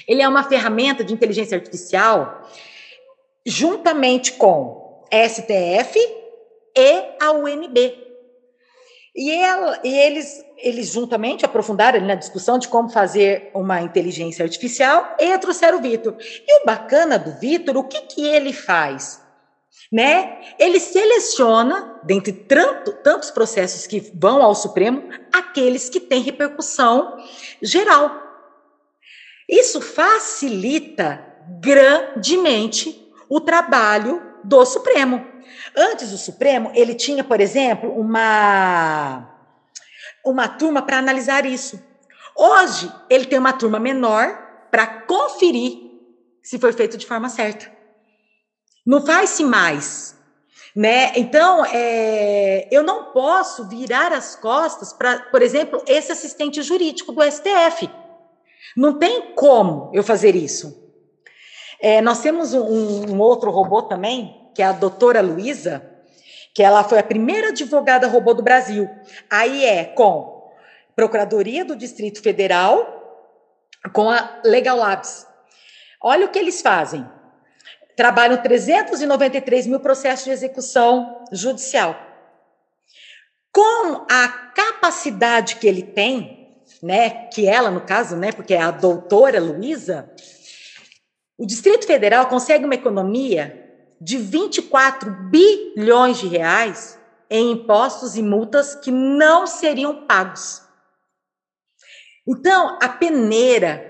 Ele 0.05 0.21
é 0.21 0.27
uma 0.27 0.43
ferramenta 0.43 1.01
de 1.01 1.13
inteligência 1.13 1.57
artificial 1.57 2.45
juntamente 3.45 4.33
com 4.33 5.05
STF 5.09 5.97
e 6.77 7.03
a 7.21 7.31
UNB. 7.31 8.05
E, 9.15 9.31
ela, 9.31 9.79
e 9.81 9.97
eles, 9.97 10.45
eles 10.57 10.91
juntamente 10.91 11.45
aprofundaram 11.45 12.01
na 12.01 12.15
discussão 12.15 12.59
de 12.59 12.67
como 12.67 12.89
fazer 12.89 13.49
uma 13.53 13.81
inteligência 13.81 14.43
artificial 14.43 15.15
e 15.17 15.37
trouxeram 15.37 15.79
o 15.79 15.81
Vitor. 15.81 16.17
E 16.19 16.61
o 16.61 16.65
bacana 16.65 17.17
do 17.17 17.39
Vitor, 17.39 17.77
o 17.77 17.85
que, 17.85 18.01
que 18.01 18.27
ele 18.27 18.51
faz? 18.51 19.25
Né? 19.91 20.41
Ele 20.59 20.79
seleciona, 20.79 21.99
dentre 22.03 22.33
tanto, 22.33 22.91
tantos 23.03 23.31
processos 23.31 23.87
que 23.87 24.11
vão 24.13 24.41
ao 24.41 24.53
Supremo, 24.53 25.09
aqueles 25.31 25.89
que 25.89 25.99
têm 25.99 26.21
repercussão 26.21 27.17
geral. 27.61 28.11
Isso 29.47 29.79
facilita 29.79 31.23
grandemente 31.61 33.09
o 33.29 33.39
trabalho 33.39 34.21
do 34.43 34.65
Supremo. 34.65 35.25
Antes 35.75 36.11
do 36.11 36.17
Supremo, 36.17 36.71
ele 36.73 36.93
tinha, 36.93 37.23
por 37.23 37.39
exemplo, 37.39 37.89
uma, 37.91 39.29
uma 40.25 40.47
turma 40.47 40.81
para 40.81 40.97
analisar 40.97 41.45
isso. 41.45 41.81
Hoje, 42.35 42.91
ele 43.09 43.25
tem 43.25 43.39
uma 43.39 43.53
turma 43.53 43.79
menor 43.79 44.37
para 44.69 44.85
conferir 44.85 45.87
se 46.43 46.59
foi 46.59 46.71
feito 46.71 46.97
de 46.97 47.05
forma 47.05 47.29
certa. 47.29 47.76
Não 48.87 49.05
faz-se 49.05 49.43
mais. 49.43 50.15
Né? 50.73 51.11
Então, 51.17 51.65
é, 51.65 52.69
eu 52.71 52.83
não 52.83 53.11
posso 53.11 53.67
virar 53.67 54.13
as 54.13 54.33
costas 54.33 54.93
para, 54.93 55.19
por 55.23 55.41
exemplo, 55.41 55.83
esse 55.85 56.09
assistente 56.09 56.61
jurídico 56.61 57.11
do 57.11 57.21
STF. 57.21 57.89
Não 58.77 58.97
tem 58.97 59.33
como 59.33 59.91
eu 59.93 60.03
fazer 60.03 60.37
isso. 60.37 60.87
É, 61.81 61.99
nós 61.99 62.21
temos 62.21 62.53
um, 62.53 63.11
um, 63.11 63.19
outro 63.19 63.51
robô 63.51 63.81
também, 63.81 64.49
que 64.55 64.61
é 64.61 64.65
a 64.65 64.71
doutora 64.71 65.19
Luísa, 65.19 65.85
que 66.55 66.63
ela 66.63 66.83
foi 66.83 66.99
a 66.99 67.03
primeira 67.03 67.49
advogada 67.49 68.07
robô 68.07 68.33
do 68.33 68.41
Brasil. 68.41 68.89
Aí 69.29 69.65
é 69.65 69.83
com 69.83 70.49
Procuradoria 70.95 71.65
do 71.65 71.75
Distrito 71.75 72.21
Federal, 72.21 73.27
com 73.93 74.09
a 74.09 74.39
Legal 74.45 74.77
Labs. 74.77 75.27
Olha 76.01 76.25
o 76.25 76.29
que 76.29 76.39
eles 76.39 76.61
fazem. 76.61 77.16
Trabalham 77.97 78.37
393 78.37 79.65
mil 79.65 79.79
processos 79.79 80.23
de 80.23 80.29
execução 80.29 81.25
judicial. 81.31 81.99
Com 83.51 84.05
a 84.07 84.27
capacidade 84.55 85.55
que 85.55 85.67
ele 85.67 85.81
tem, 85.81 86.61
né, 86.81 87.27
que 87.33 87.47
ela, 87.47 87.71
no 87.71 87.81
caso, 87.81 88.15
né, 88.15 88.31
porque 88.31 88.53
é 88.53 88.61
a 88.61 88.69
doutora 88.69 89.41
Luísa, 89.41 90.13
o 91.35 91.43
Distrito 91.43 91.87
Federal 91.87 92.27
consegue 92.27 92.65
uma 92.65 92.75
economia 92.75 93.65
de 93.99 94.17
24 94.17 95.09
bilhões 95.31 96.19
de 96.19 96.27
reais 96.27 96.99
em 97.31 97.51
impostos 97.53 98.15
e 98.15 98.21
multas 98.21 98.75
que 98.75 98.91
não 98.91 99.47
seriam 99.47 100.05
pagos. 100.05 100.61
Então, 102.27 102.77
a 102.79 102.89
peneira 102.89 103.83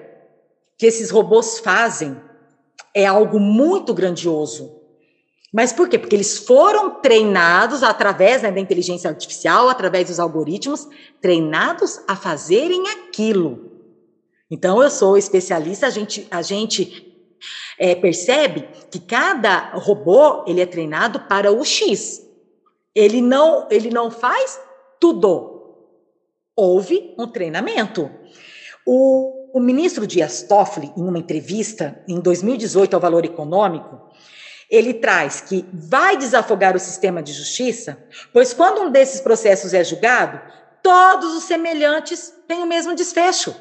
que 0.77 0.85
esses 0.85 1.09
robôs 1.09 1.59
fazem 1.59 2.25
é 2.97 3.05
algo 3.05 3.39
muito 3.39 3.93
grandioso. 3.93 4.75
Mas 5.53 5.71
por 5.71 5.87
quê? 5.87 5.99
Porque 5.99 6.15
eles 6.15 6.39
foram 6.39 6.99
treinados 6.99 7.83
através 7.83 8.41
né, 8.41 8.51
da 8.51 8.59
inteligência 8.59 9.07
artificial, 9.07 9.69
através 9.69 10.07
dos 10.07 10.19
algoritmos, 10.19 10.87
treinados 11.21 12.01
a 12.07 12.15
fazerem 12.15 12.87
aquilo. 12.89 13.71
Então, 14.49 14.81
eu 14.81 14.89
sou 14.89 15.15
especialista, 15.15 15.85
a 15.85 15.89
gente, 15.91 16.27
a 16.31 16.41
gente 16.41 17.15
é, 17.77 17.93
percebe 17.93 18.67
que 18.89 18.99
cada 18.99 19.73
robô 19.75 20.43
ele 20.47 20.59
é 20.59 20.65
treinado 20.65 21.19
para 21.19 21.51
o 21.51 21.63
X. 21.63 22.27
Ele 22.95 23.21
não, 23.21 23.67
ele 23.69 23.91
não 23.91 24.09
faz 24.09 24.59
tudo. 24.99 25.75
Houve 26.55 27.13
um 27.15 27.27
treinamento. 27.27 28.09
O, 28.83 29.36
o 29.57 29.59
ministro 29.59 30.05
Dias 30.05 30.43
Toffoli, 30.43 30.93
em 30.95 31.01
uma 31.01 31.17
entrevista 31.17 31.99
em 32.07 32.19
2018 32.19 32.93
ao 32.93 32.99
Valor 32.99 33.25
Econômico, 33.25 33.99
ele 34.69 34.93
traz 34.93 35.41
que 35.41 35.65
vai 35.73 36.15
desafogar 36.15 36.75
o 36.75 36.79
sistema 36.79 37.23
de 37.23 37.33
justiça, 37.33 37.97
pois 38.31 38.53
quando 38.53 38.81
um 38.81 38.91
desses 38.91 39.19
processos 39.19 39.73
é 39.73 39.83
julgado, 39.83 40.39
todos 40.83 41.33
os 41.33 41.43
semelhantes 41.45 42.31
têm 42.47 42.61
o 42.61 42.67
mesmo 42.67 42.93
desfecho. 42.93 43.55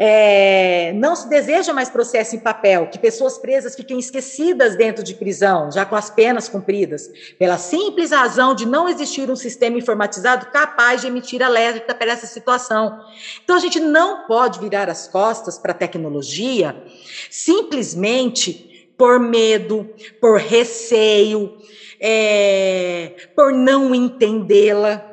É, 0.00 0.92
não 0.92 1.16
se 1.16 1.28
deseja 1.28 1.72
mais 1.72 1.90
processo 1.90 2.36
em 2.36 2.38
papel, 2.38 2.86
que 2.86 3.00
pessoas 3.00 3.36
presas 3.36 3.74
fiquem 3.74 3.98
esquecidas 3.98 4.76
dentro 4.76 5.02
de 5.02 5.12
prisão, 5.12 5.72
já 5.72 5.84
com 5.84 5.96
as 5.96 6.08
penas 6.08 6.48
cumpridas, 6.48 7.10
pela 7.36 7.58
simples 7.58 8.12
razão 8.12 8.54
de 8.54 8.64
não 8.64 8.88
existir 8.88 9.28
um 9.28 9.34
sistema 9.34 9.76
informatizado 9.76 10.52
capaz 10.52 11.00
de 11.00 11.08
emitir 11.08 11.42
alerta 11.42 11.96
para 11.96 12.12
essa 12.12 12.28
situação. 12.28 13.00
Então, 13.42 13.56
a 13.56 13.58
gente 13.58 13.80
não 13.80 14.24
pode 14.28 14.60
virar 14.60 14.88
as 14.88 15.08
costas 15.08 15.58
para 15.58 15.72
a 15.72 15.74
tecnologia 15.74 16.80
simplesmente 17.28 18.92
por 18.96 19.18
medo, 19.18 19.92
por 20.20 20.38
receio, 20.38 21.58
é, 22.00 23.28
por 23.34 23.52
não 23.52 23.92
entendê-la. 23.92 25.04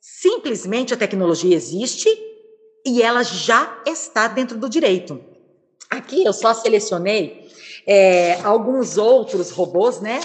Simplesmente 0.00 0.94
a 0.94 0.96
tecnologia 0.96 1.54
existe 1.54 2.31
e 2.84 3.02
ela 3.02 3.22
já 3.22 3.80
está 3.86 4.28
dentro 4.28 4.58
do 4.58 4.68
direito. 4.68 5.20
Aqui 5.90 6.24
eu 6.24 6.32
só 6.32 6.54
selecionei 6.54 7.48
é, 7.86 8.40
alguns 8.42 8.96
outros 8.96 9.50
robôs, 9.50 10.00
né? 10.00 10.20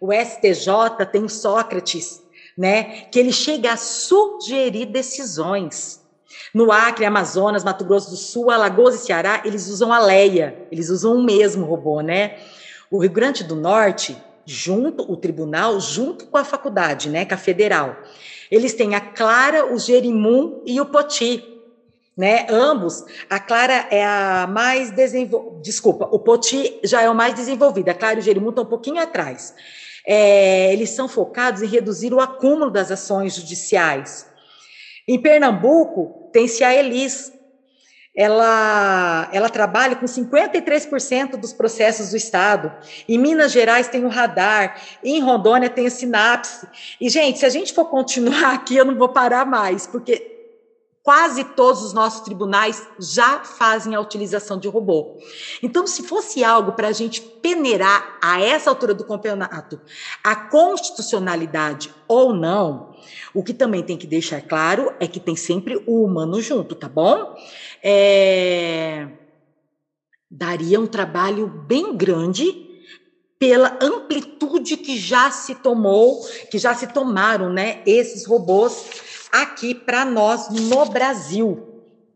O 0.00 0.12
STJ 0.12 1.04
tem 1.10 1.24
o 1.24 1.28
Sócrates, 1.28 2.22
né? 2.56 3.06
Que 3.10 3.18
ele 3.18 3.32
chega 3.32 3.72
a 3.72 3.76
sugerir 3.76 4.86
decisões. 4.86 6.00
No 6.54 6.72
Acre, 6.72 7.04
Amazonas, 7.04 7.64
Mato 7.64 7.84
Grosso 7.84 8.10
do 8.10 8.16
Sul, 8.16 8.50
Alagoas 8.50 8.94
e 8.94 9.04
Ceará, 9.04 9.42
eles 9.44 9.68
usam 9.68 9.92
a 9.92 9.98
Leia, 9.98 10.66
eles 10.70 10.88
usam 10.88 11.16
o 11.16 11.22
mesmo 11.22 11.66
robô, 11.66 12.00
né? 12.00 12.38
O 12.90 12.98
Rio 12.98 13.10
Grande 13.10 13.44
do 13.44 13.54
Norte, 13.54 14.16
junto, 14.46 15.10
o 15.10 15.16
tribunal, 15.16 15.78
junto 15.80 16.26
com 16.26 16.38
a 16.38 16.44
faculdade, 16.44 17.08
né? 17.08 17.24
Com 17.24 17.34
a 17.34 17.36
federal. 17.36 17.96
Eles 18.50 18.74
têm 18.74 18.94
a 18.94 19.00
Clara, 19.00 19.72
o 19.72 19.78
Jerimum 19.78 20.62
e 20.64 20.80
o 20.80 20.86
Poti 20.86 21.59
né? 22.20 22.46
Ambos, 22.50 23.02
a 23.30 23.40
Clara 23.40 23.86
é 23.90 24.04
a 24.04 24.46
mais 24.46 24.90
desenvolvida, 24.90 25.62
desculpa, 25.62 26.06
o 26.12 26.18
Poti 26.18 26.78
já 26.84 27.00
é 27.00 27.08
o 27.08 27.14
mais 27.14 27.32
desenvolvido, 27.32 27.88
a 27.88 27.94
Clara 27.94 28.16
e 28.16 28.18
o 28.18 28.22
Jerimum 28.22 28.50
estão 28.50 28.64
um 28.64 28.68
pouquinho 28.68 29.00
atrás. 29.00 29.54
É, 30.06 30.70
eles 30.70 30.90
são 30.90 31.08
focados 31.08 31.62
em 31.62 31.66
reduzir 31.66 32.12
o 32.12 32.20
acúmulo 32.20 32.70
das 32.70 32.90
ações 32.90 33.36
judiciais. 33.36 34.26
Em 35.08 35.18
Pernambuco, 35.18 36.28
tem-se 36.30 36.62
a 36.62 36.74
Elis, 36.74 37.32
ela, 38.14 39.30
ela 39.32 39.48
trabalha 39.48 39.96
com 39.96 40.04
53% 40.04 41.36
dos 41.36 41.54
processos 41.54 42.10
do 42.10 42.18
Estado. 42.18 42.70
Em 43.08 43.16
Minas 43.16 43.50
Gerais 43.50 43.88
tem 43.88 44.04
o 44.04 44.08
radar, 44.08 44.78
em 45.02 45.20
Rondônia 45.20 45.70
tem 45.70 45.86
a 45.86 45.90
sinapse. 45.90 46.68
E, 47.00 47.08
gente, 47.08 47.38
se 47.38 47.46
a 47.46 47.50
gente 47.50 47.72
for 47.72 47.86
continuar 47.86 48.52
aqui, 48.52 48.76
eu 48.76 48.84
não 48.84 48.94
vou 48.94 49.08
parar 49.08 49.46
mais, 49.46 49.86
porque 49.86 50.29
Quase 51.02 51.44
todos 51.44 51.82
os 51.82 51.94
nossos 51.94 52.20
tribunais 52.20 52.86
já 52.98 53.40
fazem 53.40 53.94
a 53.94 54.00
utilização 54.00 54.58
de 54.58 54.68
robô. 54.68 55.16
Então, 55.62 55.86
se 55.86 56.02
fosse 56.02 56.44
algo 56.44 56.72
para 56.72 56.88
a 56.88 56.92
gente 56.92 57.22
peneirar 57.22 58.18
a 58.22 58.40
essa 58.40 58.68
altura 58.68 58.92
do 58.92 59.04
campeonato 59.04 59.80
a 60.22 60.36
constitucionalidade 60.36 61.94
ou 62.06 62.34
não, 62.34 62.94
o 63.32 63.42
que 63.42 63.54
também 63.54 63.82
tem 63.82 63.96
que 63.96 64.06
deixar 64.06 64.42
claro 64.42 64.92
é 65.00 65.06
que 65.06 65.18
tem 65.18 65.34
sempre 65.34 65.82
o 65.86 66.04
humano 66.04 66.40
junto, 66.40 66.74
tá 66.74 66.88
bom? 66.88 67.34
É... 67.82 69.08
Daria 70.30 70.78
um 70.78 70.86
trabalho 70.86 71.46
bem 71.46 71.96
grande 71.96 72.68
pela 73.38 73.78
amplitude 73.80 74.76
que 74.76 74.98
já 74.98 75.30
se 75.30 75.54
tomou, 75.54 76.22
que 76.50 76.58
já 76.58 76.74
se 76.74 76.86
tomaram, 76.88 77.50
né, 77.50 77.82
esses 77.86 78.26
robôs 78.26 79.08
aqui 79.32 79.74
para 79.74 80.04
nós 80.04 80.48
no 80.50 80.86
Brasil. 80.86 81.66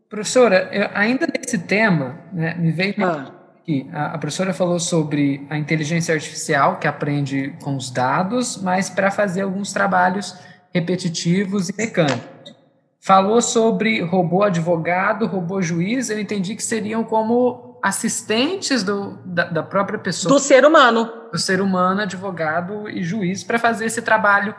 Professora, 0.09 0.69
eu, 0.71 0.89
ainda 0.93 1.27
nesse 1.27 1.57
tema, 1.57 2.19
né, 2.31 2.55
me 2.55 2.71
veio 2.71 2.95
ah. 3.03 3.31
aqui, 3.59 3.89
a, 3.91 4.13
a, 4.13 4.17
professora 4.17 4.53
falou 4.53 4.79
sobre 4.79 5.45
a 5.49 5.57
inteligência 5.57 6.13
artificial 6.13 6.77
que 6.77 6.87
aprende 6.87 7.55
com 7.63 7.75
os 7.75 7.89
dados, 7.89 8.61
mas 8.61 8.89
para 8.89 9.09
fazer 9.09 9.41
alguns 9.41 9.73
trabalhos 9.73 10.37
repetitivos 10.73 11.69
e 11.69 11.75
mecânicos. 11.75 12.55
Falou 12.99 13.41
sobre 13.41 14.01
robô 14.01 14.43
advogado, 14.43 15.27
robô 15.27 15.61
juiz, 15.61 16.09
eu 16.09 16.19
entendi 16.19 16.55
que 16.55 16.63
seriam 16.63 17.03
como 17.03 17.79
assistentes 17.83 18.81
do, 18.83 19.19
da, 19.23 19.45
da 19.45 19.61
própria 19.61 19.99
pessoa. 19.99 20.33
Do 20.33 20.39
ser 20.39 20.65
humano. 20.65 21.07
Do 21.31 21.37
ser 21.37 21.61
humano, 21.61 22.01
advogado 22.01 22.89
e 22.89 23.03
juiz, 23.03 23.43
para 23.43 23.59
fazer 23.59 23.85
esse 23.85 24.01
trabalho 24.01 24.55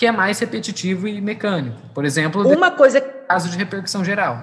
que 0.00 0.06
é 0.06 0.10
mais 0.10 0.38
repetitivo 0.38 1.06
e 1.06 1.20
mecânico. 1.20 1.78
Por 1.92 2.06
exemplo, 2.06 2.48
uma 2.48 2.70
coisa 2.70 3.02
caso 3.02 3.50
de 3.50 3.58
repercussão 3.58 4.02
geral. 4.02 4.42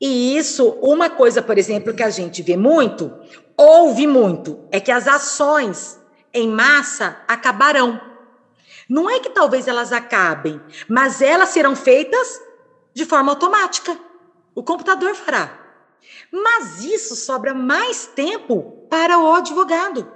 E 0.00 0.38
isso, 0.38 0.68
uma 0.80 1.10
coisa, 1.10 1.42
por 1.42 1.58
exemplo, 1.58 1.92
que 1.92 2.02
a 2.04 2.10
gente 2.10 2.42
vê 2.42 2.56
muito, 2.56 3.12
ouve 3.56 4.06
muito, 4.06 4.60
é 4.70 4.78
que 4.78 4.92
as 4.92 5.08
ações 5.08 5.98
em 6.32 6.48
massa 6.48 7.16
acabarão. 7.26 8.00
Não 8.88 9.10
é 9.10 9.18
que 9.18 9.30
talvez 9.30 9.66
elas 9.66 9.92
acabem, 9.92 10.60
mas 10.88 11.20
elas 11.20 11.48
serão 11.48 11.74
feitas 11.74 12.40
de 12.94 13.04
forma 13.04 13.32
automática. 13.32 13.98
O 14.54 14.62
computador 14.62 15.16
fará. 15.16 15.58
Mas 16.30 16.84
isso 16.84 17.16
sobra 17.16 17.52
mais 17.52 18.06
tempo 18.06 18.86
para 18.88 19.18
o 19.18 19.34
advogado, 19.34 20.06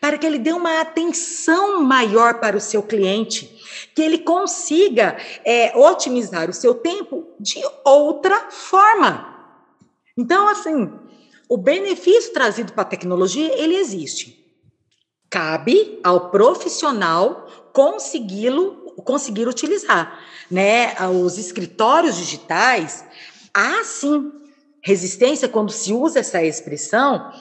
para 0.00 0.18
que 0.18 0.26
ele 0.26 0.40
dê 0.40 0.52
uma 0.52 0.80
atenção 0.80 1.84
maior 1.84 2.40
para 2.40 2.56
o 2.56 2.60
seu 2.60 2.82
cliente, 2.82 3.57
que 3.94 4.02
ele 4.02 4.18
consiga 4.18 5.16
é, 5.44 5.76
otimizar 5.76 6.48
o 6.48 6.54
seu 6.54 6.74
tempo 6.74 7.26
de 7.38 7.60
outra 7.84 8.50
forma. 8.50 9.36
Então, 10.16 10.48
assim, 10.48 10.90
o 11.48 11.56
benefício 11.56 12.32
trazido 12.32 12.72
para 12.72 12.82
a 12.82 12.86
tecnologia, 12.86 13.52
ele 13.60 13.76
existe. 13.76 14.44
Cabe 15.30 16.00
ao 16.02 16.30
profissional 16.30 17.46
consegui-lo, 17.72 18.94
conseguir 19.04 19.46
utilizar, 19.46 20.18
né? 20.50 20.94
Os 21.22 21.38
escritórios 21.38 22.16
digitais, 22.16 23.04
há 23.54 23.84
sim 23.84 24.32
resistência 24.82 25.48
quando 25.48 25.70
se 25.70 25.92
usa 25.92 26.20
essa 26.20 26.42
expressão, 26.42 27.32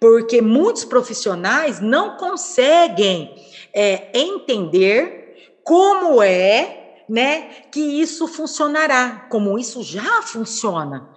porque 0.00 0.40
muitos 0.40 0.84
profissionais 0.84 1.80
não 1.80 2.16
conseguem 2.16 3.34
é, 3.72 4.10
entender 4.18 5.25
como 5.66 6.22
é, 6.22 7.02
né, 7.08 7.50
que 7.72 7.80
isso 7.80 8.28
funcionará, 8.28 9.26
como 9.28 9.58
isso 9.58 9.82
já 9.82 10.22
funciona. 10.22 11.08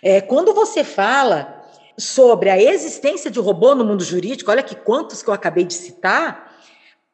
É, 0.00 0.20
quando 0.20 0.54
você 0.54 0.84
fala 0.84 1.64
sobre 1.98 2.48
a 2.48 2.62
existência 2.62 3.28
de 3.28 3.40
robô 3.40 3.74
no 3.74 3.84
mundo 3.84 4.04
jurídico, 4.04 4.52
olha 4.52 4.62
que 4.62 4.76
quantos 4.76 5.20
que 5.20 5.28
eu 5.28 5.34
acabei 5.34 5.64
de 5.64 5.74
citar, 5.74 6.48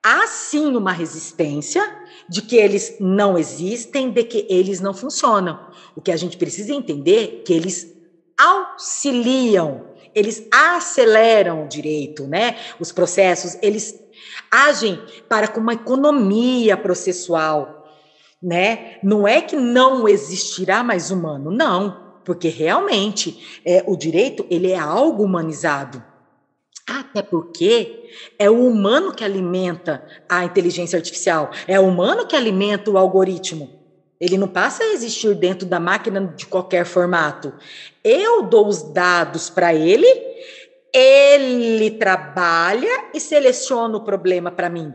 há 0.03 0.27
sim 0.27 0.77
uma 0.77 0.92
resistência 0.92 1.83
de 2.29 2.42
que 2.42 2.57
eles 2.57 2.97
não 3.01 3.38
existem, 3.38 4.11
de 4.11 4.23
que 4.23 4.47
eles 4.51 4.79
não 4.79 4.92
funcionam. 4.92 5.59
O 5.97 6.03
que 6.03 6.12
a 6.12 6.16
gente 6.18 6.37
precisa 6.37 6.75
entender 6.75 7.40
é 7.40 7.44
que 7.44 7.55
eles 7.55 7.90
auxiliam, 8.38 9.87
eles 10.14 10.47
aceleram 10.53 11.64
o 11.64 11.68
direito, 11.68 12.27
né? 12.27 12.59
Os 12.79 12.92
processos, 12.92 13.57
eles 13.62 14.04
agem 14.51 15.01
para 15.29 15.49
com 15.49 15.61
uma 15.61 15.75
economia 15.75 16.77
processual, 16.77 17.89
né? 18.43 18.99
Não 19.03 19.27
é 19.27 19.41
que 19.41 19.57
não 19.57 20.09
existirá 20.09 20.83
mais 20.83 21.11
humano, 21.11 21.51
não 21.51 22.05
porque 22.25 22.49
realmente 22.49 23.61
é, 23.65 23.85
o 23.87 23.97
direito 23.97 24.47
ele 24.51 24.73
é 24.73 24.79
algo 24.79 25.23
humanizado. 25.23 26.03
Até 26.87 27.23
porque 27.23 28.11
é 28.39 28.51
o 28.51 28.67
humano 28.67 29.13
que 29.13 29.25
alimenta 29.25 30.05
a 30.29 30.45
inteligência 30.45 30.97
artificial, 30.97 31.51
é 31.67 31.79
o 31.79 31.87
humano 31.87 32.27
que 32.27 32.37
alimenta 32.37 32.91
o 32.91 32.99
algoritmo. 32.99 33.83
Ele 34.21 34.39
não 34.39 34.49
passa 34.49 34.83
a 34.83 34.93
existir 34.93 35.35
dentro 35.35 35.67
da 35.67 35.81
máquina 35.81 36.33
de 36.37 36.47
qualquer 36.47 36.85
formato. 36.85 37.53
Eu 38.03 38.43
dou 38.43 38.69
os 38.69 38.83
dados 38.83 39.51
para 39.51 39.75
ele, 39.75 40.07
ele 40.95 41.91
trabalha 41.93 43.07
e 43.13 43.19
seleciona 43.19 43.97
o 43.97 44.05
problema 44.05 44.53
para 44.53 44.71
mim. 44.71 44.95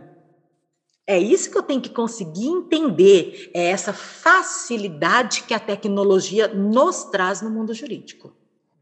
É 1.05 1.17
isso 1.17 1.51
que 1.51 1.57
eu 1.57 1.63
tenho 1.63 1.81
que 1.81 1.89
conseguir 1.89 2.47
entender, 2.47 3.49
é 3.53 3.71
essa 3.71 3.91
facilidade 3.91 5.41
que 5.43 5.53
a 5.53 5.59
tecnologia 5.59 6.47
nos 6.47 7.05
traz 7.05 7.41
no 7.41 7.49
mundo 7.49 7.73
jurídico. 7.73 8.31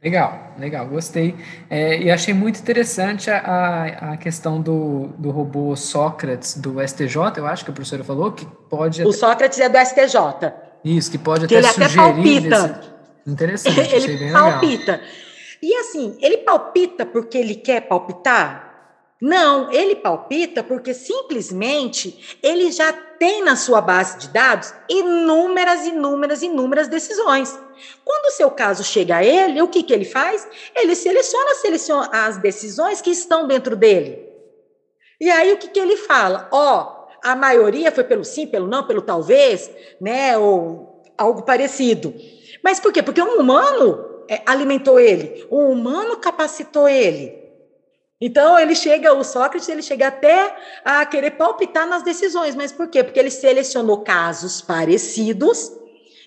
Legal, 0.03 0.53
legal, 0.59 0.87
gostei. 0.87 1.35
É, 1.69 1.97
e 1.97 2.11
achei 2.11 2.33
muito 2.33 2.59
interessante 2.59 3.31
a, 3.31 4.11
a 4.11 4.17
questão 4.17 4.61
do, 4.61 5.07
do 5.17 5.31
robô 5.31 5.75
Sócrates 5.75 6.55
do 6.55 6.85
STJ, 6.85 7.15
eu 7.37 7.47
acho 7.47 7.65
que 7.65 7.71
a 7.71 7.73
professora 7.73 8.03
falou, 8.03 8.31
que 8.31 8.45
pode. 8.69 9.01
O 9.01 9.09
até... 9.09 9.17
Sócrates 9.17 9.59
é 9.59 9.67
do 9.67 9.77
STJ. 9.77 10.53
Isso, 10.85 11.09
que 11.09 11.17
pode 11.17 11.47
que 11.47 11.55
até 11.55 11.65
ele 11.65 11.73
sugerir. 11.73 11.99
Até 11.99 12.49
palpita. 12.49 12.81
Esse... 13.25 13.31
Interessante, 13.31 13.79
ele 13.79 13.95
achei 13.95 14.17
bem 14.17 14.31
palpita. 14.31 14.91
legal. 14.91 15.26
E 15.61 15.73
assim, 15.75 16.17
ele 16.21 16.37
palpita 16.37 17.05
porque 17.05 17.37
ele 17.37 17.55
quer 17.55 17.87
palpitar? 17.87 18.67
Não, 19.19 19.71
ele 19.71 19.95
palpita 19.95 20.63
porque 20.63 20.93
simplesmente 20.93 22.37
ele 22.43 22.71
já 22.71 22.93
tem 22.93 23.43
na 23.43 23.55
sua 23.55 23.81
base 23.81 24.19
de 24.19 24.29
dados 24.29 24.71
inúmeras, 24.87 25.87
inúmeras, 25.87 26.43
inúmeras 26.43 26.87
decisões. 26.87 27.57
Quando 28.05 28.25
o 28.25 28.31
seu 28.31 28.51
caso 28.51 28.83
chega 28.83 29.17
a 29.17 29.23
ele, 29.23 29.61
o 29.61 29.67
que, 29.67 29.81
que 29.81 29.93
ele 29.93 30.05
faz? 30.05 30.47
Ele 30.75 30.95
seleciona, 30.95 31.55
seleciona 31.55 32.09
as 32.11 32.37
decisões 32.37 33.01
que 33.01 33.09
estão 33.09 33.47
dentro 33.47 33.75
dele. 33.75 34.23
E 35.19 35.31
aí 35.31 35.51
o 35.51 35.57
que, 35.57 35.67
que 35.67 35.79
ele 35.79 35.97
fala? 35.97 36.47
Ó, 36.51 36.83
oh, 36.83 37.07
a 37.27 37.35
maioria 37.35 37.91
foi 37.91 38.03
pelo 38.03 38.23
sim, 38.23 38.45
pelo 38.45 38.67
não, 38.67 38.85
pelo 38.85 39.01
talvez, 39.01 39.71
né? 39.99 40.37
Ou 40.37 41.03
algo 41.17 41.41
parecido. 41.41 42.13
Mas 42.63 42.79
por 42.79 42.93
quê? 42.93 43.01
Porque 43.01 43.21
um 43.21 43.39
humano 43.39 44.06
alimentou 44.45 44.99
ele, 44.99 45.45
um 45.51 45.71
humano 45.71 46.17
capacitou 46.17 46.87
ele. 46.87 47.37
Então 48.19 48.57
ele 48.57 48.73
chega, 48.73 49.13
o 49.13 49.23
Sócrates, 49.23 49.69
ele 49.69 49.81
chega 49.81 50.07
até 50.07 50.55
a 50.83 51.05
querer 51.05 51.31
palpitar 51.31 51.87
nas 51.87 52.01
decisões, 52.01 52.55
mas 52.55 52.71
por 52.71 52.87
quê? 52.87 53.03
Porque 53.03 53.19
ele 53.19 53.29
selecionou 53.29 54.01
casos 54.01 54.59
parecidos 54.59 55.71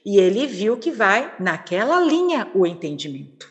e 0.06 0.18
ele 0.18 0.46
viu 0.46 0.76
que 0.76 0.90
vai 0.90 1.34
naquela 1.38 2.00
linha 2.00 2.48
o 2.54 2.64
entendimento. 2.64 3.50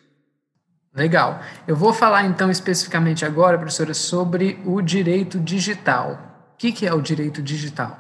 Legal. 0.94 1.40
Eu 1.68 1.76
vou 1.76 1.94
falar 1.94 2.26
então 2.26 2.50
especificamente 2.50 3.26
agora, 3.26 3.58
professora, 3.58 3.94
sobre 3.94 4.60
o 4.66 4.82
direito 4.82 5.40
digital. 5.40 6.14
O 6.54 6.58
que, 6.58 6.72
que 6.72 6.88
é 6.88 6.94
o 6.94 7.02
direito 7.02 7.42
digital? 7.42 7.98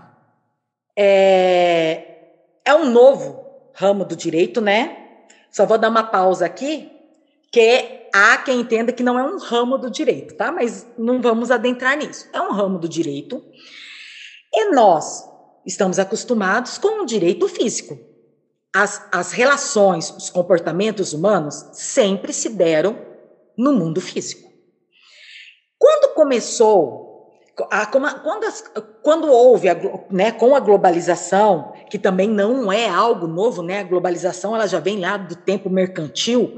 É, 0.98 2.04
é 2.66 2.74
um 2.76 2.90
novo 2.90 3.46
ramo 3.74 4.04
do 4.04 4.16
direito, 4.16 4.60
né? 4.60 4.99
Só 5.52 5.66
vou 5.66 5.78
dar 5.78 5.90
uma 5.90 6.04
pausa 6.04 6.46
aqui, 6.46 6.92
que 7.52 8.08
há 8.14 8.38
quem 8.38 8.60
entenda 8.60 8.92
que 8.92 9.04
não 9.04 9.18
é 9.18 9.24
um 9.24 9.38
ramo 9.38 9.78
do 9.78 9.90
direito, 9.90 10.36
tá? 10.36 10.52
Mas 10.52 10.86
não 10.98 11.22
vamos 11.22 11.52
adentrar 11.52 11.98
nisso. 11.98 12.28
É 12.32 12.42
um 12.42 12.52
ramo 12.52 12.78
do 12.78 12.88
direito. 12.88 13.44
E 14.54 14.72
nós 14.72 15.28
estamos 15.66 16.00
acostumados 16.00 16.78
com 16.78 17.02
o 17.02 17.06
direito 17.06 17.48
físico. 17.48 17.98
As, 18.74 19.08
as 19.12 19.32
relações, 19.32 20.12
os 20.12 20.30
comportamentos 20.30 21.14
humanos 21.14 21.66
sempre 21.74 22.32
se 22.32 22.50
deram 22.50 22.98
no 23.58 23.74
mundo 23.74 24.00
físico. 24.00 24.50
Quando 25.78 26.14
começou, 26.14 27.32
a, 27.72 27.86
quando, 27.86 28.44
as, 28.46 28.64
quando 29.02 29.28
houve, 29.28 29.70
a, 29.70 29.76
né, 30.12 30.32
com 30.32 30.56
a 30.56 30.60
globalização, 30.60 31.74
que 31.90 31.98
também 32.00 32.30
não 32.30 32.72
é 32.72 32.88
algo 32.88 33.28
novo, 33.28 33.62
né? 33.62 33.80
A 33.80 33.84
globalização 33.84 34.56
ela 34.56 34.68
já 34.68 34.80
vem 34.80 35.00
lá 35.00 35.18
do 35.18 35.36
tempo 35.36 35.70
mercantil, 35.70 36.56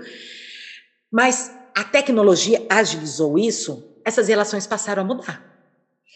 mas 1.11 1.55
a 1.75 1.83
tecnologia 1.83 2.65
agilizou 2.69 3.37
isso, 3.37 3.99
essas 4.03 4.27
relações 4.27 4.67
passaram 4.67 5.03
a 5.03 5.05
mudar. 5.05 5.51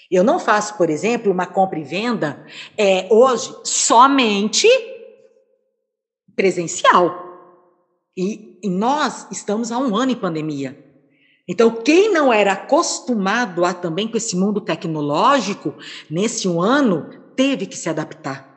Eu 0.10 0.23
não 0.23 0.39
faço, 0.39 0.75
por 0.78 0.89
exemplo, 0.89 1.32
uma 1.32 1.47
compra 1.47 1.80
e 1.80 1.84
venda 1.84 2.45
é, 2.78 3.07
hoje 3.09 3.55
somente 3.63 4.68
presencial. 6.36 7.24
E, 8.16 8.59
e 8.63 8.70
nós 8.70 9.28
estamos 9.32 9.72
há 9.72 9.78
um 9.78 9.95
ano 9.95 10.11
em 10.11 10.16
pandemia. 10.16 10.86
Então, 11.47 11.70
quem 11.70 12.11
não 12.11 12.34
era 12.34 12.53
acostumado 12.53 13.63
a 13.66 13.74
também 13.74 14.07
com 14.07 14.18
esse 14.18 14.36
mundo 14.36 14.61
tecnológico, 14.61 15.76
nesse 16.09 16.47
um 16.47 16.61
ano, 16.61 17.09
teve 17.36 17.66
que 17.66 17.78
se 17.78 17.89
adaptar. 17.89 18.55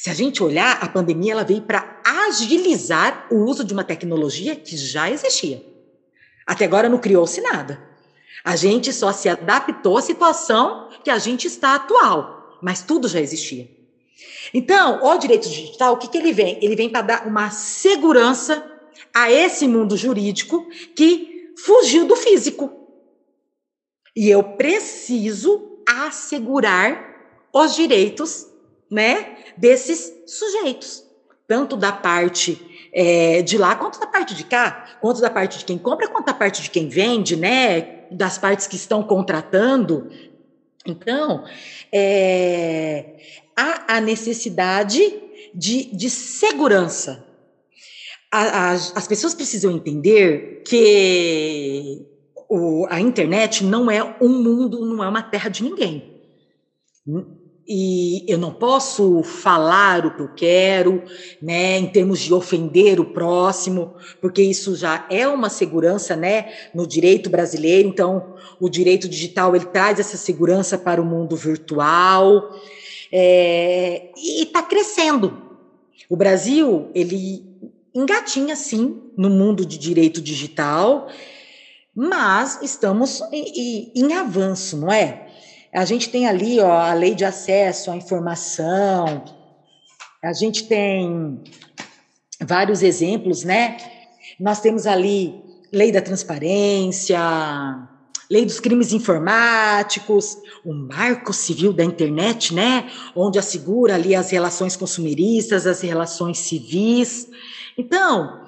Se 0.00 0.08
a 0.08 0.14
gente 0.14 0.42
olhar, 0.42 0.82
a 0.82 0.88
pandemia 0.88 1.32
ela 1.32 1.44
veio 1.44 1.60
para 1.60 2.00
agilizar 2.02 3.26
o 3.30 3.44
uso 3.44 3.62
de 3.62 3.74
uma 3.74 3.84
tecnologia 3.84 4.56
que 4.56 4.74
já 4.74 5.10
existia. 5.10 5.62
Até 6.46 6.64
agora 6.64 6.88
não 6.88 6.96
criou-se 6.96 7.38
nada. 7.42 7.86
A 8.42 8.56
gente 8.56 8.94
só 8.94 9.12
se 9.12 9.28
adaptou 9.28 9.98
à 9.98 10.00
situação 10.00 10.88
que 11.04 11.10
a 11.10 11.18
gente 11.18 11.46
está 11.46 11.74
atual, 11.74 12.58
mas 12.62 12.80
tudo 12.80 13.08
já 13.08 13.20
existia. 13.20 13.68
Então, 14.54 15.04
o 15.04 15.18
direito 15.18 15.50
digital, 15.50 15.92
o 15.92 15.98
que, 15.98 16.08
que 16.08 16.16
ele 16.16 16.32
vem? 16.32 16.58
Ele 16.64 16.74
vem 16.74 16.88
para 16.88 17.02
dar 17.02 17.26
uma 17.26 17.50
segurança 17.50 18.64
a 19.12 19.30
esse 19.30 19.68
mundo 19.68 19.98
jurídico 19.98 20.66
que 20.96 21.52
fugiu 21.62 22.06
do 22.06 22.16
físico. 22.16 22.72
E 24.16 24.30
eu 24.30 24.42
preciso 24.42 25.82
assegurar 25.86 27.06
os 27.52 27.74
direitos 27.74 28.49
né, 28.90 29.36
desses 29.56 30.12
sujeitos, 30.26 31.04
tanto 31.46 31.76
da 31.76 31.92
parte 31.92 32.60
é, 32.92 33.40
de 33.42 33.56
lá 33.56 33.76
quanto 33.76 34.00
da 34.00 34.06
parte 34.06 34.34
de 34.34 34.44
cá, 34.44 34.98
quanto 35.00 35.20
da 35.20 35.30
parte 35.30 35.58
de 35.58 35.64
quem 35.64 35.78
compra, 35.78 36.08
quanto 36.08 36.26
da 36.26 36.34
parte 36.34 36.62
de 36.62 36.70
quem 36.70 36.88
vende, 36.88 37.36
né, 37.36 38.06
das 38.10 38.36
partes 38.36 38.66
que 38.66 38.76
estão 38.76 39.02
contratando. 39.02 40.10
Então, 40.84 41.44
é, 41.92 43.16
há 43.56 43.96
a 43.96 44.00
necessidade 44.00 45.00
de, 45.54 45.84
de 45.94 46.10
segurança. 46.10 47.24
As 48.32 49.08
pessoas 49.08 49.34
precisam 49.34 49.72
entender 49.72 50.62
que 50.64 52.06
o, 52.48 52.86
a 52.88 53.00
internet 53.00 53.64
não 53.64 53.90
é 53.90 54.16
um 54.20 54.28
mundo, 54.28 54.86
não 54.86 55.02
é 55.02 55.08
uma 55.08 55.22
terra 55.22 55.48
de 55.48 55.64
ninguém 55.64 56.20
e 57.66 58.24
eu 58.26 58.36
não 58.36 58.52
posso 58.52 59.22
falar 59.22 60.04
o 60.04 60.14
que 60.14 60.22
eu 60.22 60.28
quero, 60.34 61.02
né, 61.40 61.78
em 61.78 61.86
termos 61.86 62.18
de 62.18 62.34
ofender 62.34 62.98
o 62.98 63.12
próximo, 63.12 63.94
porque 64.20 64.42
isso 64.42 64.74
já 64.74 65.06
é 65.08 65.28
uma 65.28 65.48
segurança, 65.48 66.16
né, 66.16 66.52
no 66.74 66.86
direito 66.86 67.30
brasileiro. 67.30 67.88
Então, 67.88 68.34
o 68.60 68.68
direito 68.68 69.08
digital 69.08 69.54
ele 69.54 69.66
traz 69.66 70.00
essa 70.00 70.16
segurança 70.16 70.76
para 70.76 71.00
o 71.00 71.04
mundo 71.04 71.36
virtual 71.36 72.50
é, 73.12 74.10
e 74.16 74.42
está 74.42 74.62
crescendo. 74.62 75.50
O 76.08 76.16
Brasil 76.16 76.90
ele 76.94 77.44
engatinha 77.94 78.56
sim 78.56 79.00
no 79.16 79.30
mundo 79.30 79.64
de 79.64 79.78
direito 79.78 80.20
digital, 80.20 81.08
mas 81.94 82.60
estamos 82.62 83.20
em, 83.32 83.44
em, 83.54 83.92
em 83.94 84.12
avanço, 84.14 84.76
não 84.76 84.90
é? 84.90 85.29
A 85.72 85.84
gente 85.84 86.08
tem 86.08 86.26
ali 86.26 86.58
ó, 86.58 86.70
a 86.70 86.92
lei 86.94 87.14
de 87.14 87.24
acesso 87.24 87.90
à 87.90 87.96
informação, 87.96 89.24
a 90.22 90.32
gente 90.32 90.64
tem 90.64 91.40
vários 92.40 92.82
exemplos, 92.82 93.44
né? 93.44 93.76
Nós 94.38 94.60
temos 94.60 94.86
ali 94.86 95.40
lei 95.72 95.92
da 95.92 96.02
transparência, 96.02 97.20
lei 98.28 98.44
dos 98.44 98.58
crimes 98.58 98.92
informáticos, 98.92 100.36
o 100.64 100.74
marco 100.74 101.32
civil 101.32 101.72
da 101.72 101.84
internet, 101.84 102.52
né? 102.52 102.90
Onde 103.14 103.38
assegura 103.38 103.94
ali 103.94 104.14
as 104.14 104.30
relações 104.30 104.74
consumeristas, 104.74 105.68
as 105.68 105.80
relações 105.82 106.38
civis. 106.38 107.28
Então, 107.78 108.40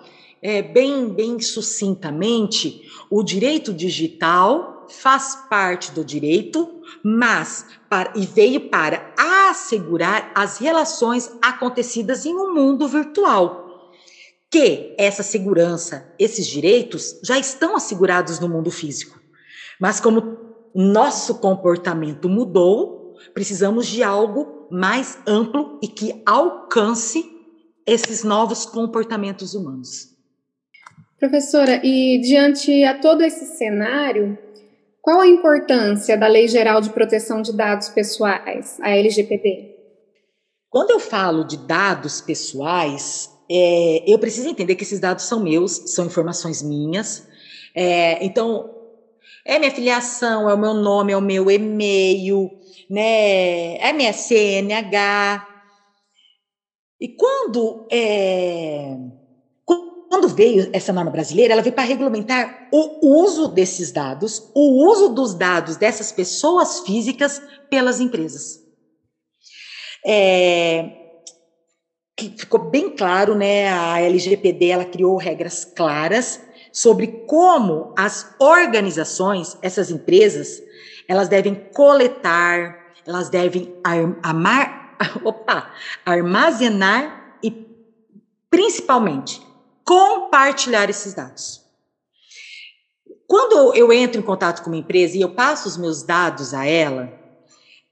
é, 0.42 0.60
bem, 0.60 1.08
bem 1.08 1.38
sucintamente, 1.38 2.82
o 3.08 3.22
direito 3.22 3.72
digital 3.72 4.71
faz 4.92 5.34
parte 5.48 5.92
do 5.92 6.04
direito 6.04 6.82
mas 7.02 7.66
para, 7.88 8.12
e 8.16 8.26
veio 8.26 8.68
para 8.68 9.12
assegurar 9.16 10.30
as 10.34 10.58
relações 10.58 11.30
acontecidas 11.40 12.24
em 12.24 12.34
um 12.34 12.54
mundo 12.54 12.86
virtual. 12.86 13.90
Que 14.50 14.94
essa 14.98 15.22
segurança, 15.22 16.12
esses 16.18 16.46
direitos 16.46 17.18
já 17.24 17.38
estão 17.38 17.74
assegurados 17.74 18.38
no 18.38 18.48
mundo 18.48 18.70
físico. 18.70 19.18
Mas 19.80 19.98
como 19.98 20.38
nosso 20.74 21.36
comportamento 21.36 22.28
mudou, 22.28 23.14
precisamos 23.32 23.86
de 23.86 24.02
algo 24.02 24.68
mais 24.70 25.18
amplo 25.26 25.78
e 25.82 25.88
que 25.88 26.22
alcance 26.26 27.30
esses 27.86 28.22
novos 28.22 28.64
comportamentos 28.64 29.54
humanos. 29.54 30.12
Professora, 31.18 31.80
e 31.84 32.20
diante 32.20 32.84
a 32.84 32.98
todo 32.98 33.22
esse 33.22 33.56
cenário, 33.56 34.36
qual 35.02 35.20
a 35.20 35.26
importância 35.26 36.16
da 36.16 36.28
Lei 36.28 36.46
Geral 36.46 36.80
de 36.80 36.90
Proteção 36.90 37.42
de 37.42 37.52
Dados 37.52 37.88
Pessoais, 37.88 38.78
a 38.80 38.90
LGPD? 38.90 39.74
Quando 40.70 40.92
eu 40.92 41.00
falo 41.00 41.42
de 41.42 41.56
dados 41.56 42.20
pessoais, 42.20 43.28
é, 43.50 44.04
eu 44.06 44.16
preciso 44.18 44.48
entender 44.48 44.76
que 44.76 44.84
esses 44.84 45.00
dados 45.00 45.24
são 45.24 45.42
meus, 45.42 45.92
são 45.92 46.06
informações 46.06 46.62
minhas. 46.62 47.26
É, 47.74 48.24
então, 48.24 48.70
é 49.44 49.58
minha 49.58 49.72
filiação, 49.72 50.48
é 50.48 50.54
o 50.54 50.58
meu 50.58 50.72
nome, 50.72 51.12
é 51.12 51.16
o 51.16 51.20
meu 51.20 51.50
e-mail, 51.50 52.48
né? 52.88 53.78
É 53.78 53.92
minha 53.92 54.12
CNH. 54.12 55.48
E 57.00 57.08
quando 57.08 57.88
é, 57.90 58.96
quando 60.12 60.28
veio 60.28 60.68
essa 60.74 60.92
norma 60.92 61.10
brasileira, 61.10 61.54
ela 61.54 61.62
veio 61.62 61.74
para 61.74 61.84
regulamentar 61.84 62.68
o 62.70 63.22
uso 63.22 63.48
desses 63.48 63.90
dados, 63.90 64.50
o 64.54 64.86
uso 64.86 65.08
dos 65.08 65.32
dados 65.32 65.78
dessas 65.78 66.12
pessoas 66.12 66.80
físicas 66.80 67.40
pelas 67.70 67.98
empresas. 67.98 68.60
É, 70.04 70.90
que 72.14 72.28
ficou 72.36 72.68
bem 72.68 72.90
claro, 72.94 73.34
né? 73.34 73.72
A 73.72 74.02
LGPD 74.02 74.66
ela 74.66 74.84
criou 74.84 75.16
regras 75.16 75.64
claras 75.64 76.42
sobre 76.70 77.06
como 77.26 77.94
as 77.96 78.34
organizações, 78.38 79.56
essas 79.62 79.90
empresas, 79.90 80.62
elas 81.08 81.26
devem 81.26 81.54
coletar, 81.72 82.92
elas 83.06 83.30
devem 83.30 83.74
opa, 85.24 85.72
armazenar 86.04 87.38
e 87.42 87.66
principalmente 88.50 89.50
compartilhar 89.84 90.88
esses 90.88 91.14
dados. 91.14 91.62
Quando 93.26 93.74
eu 93.74 93.92
entro 93.92 94.20
em 94.20 94.24
contato 94.24 94.62
com 94.62 94.70
uma 94.70 94.76
empresa 94.76 95.16
e 95.16 95.22
eu 95.22 95.34
passo 95.34 95.68
os 95.68 95.76
meus 95.76 96.02
dados 96.02 96.52
a 96.52 96.66
ela, 96.66 97.12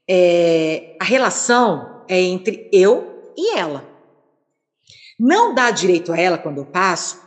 é, 0.07 0.95
a 0.99 1.03
relação 1.03 2.03
é 2.07 2.19
entre 2.19 2.69
eu 2.71 3.33
e 3.35 3.57
ela. 3.57 3.83
Não 5.19 5.53
dá 5.53 5.71
direito 5.71 6.11
a 6.11 6.17
ela, 6.19 6.37
quando 6.37 6.59
eu 6.59 6.65
passo, 6.65 7.21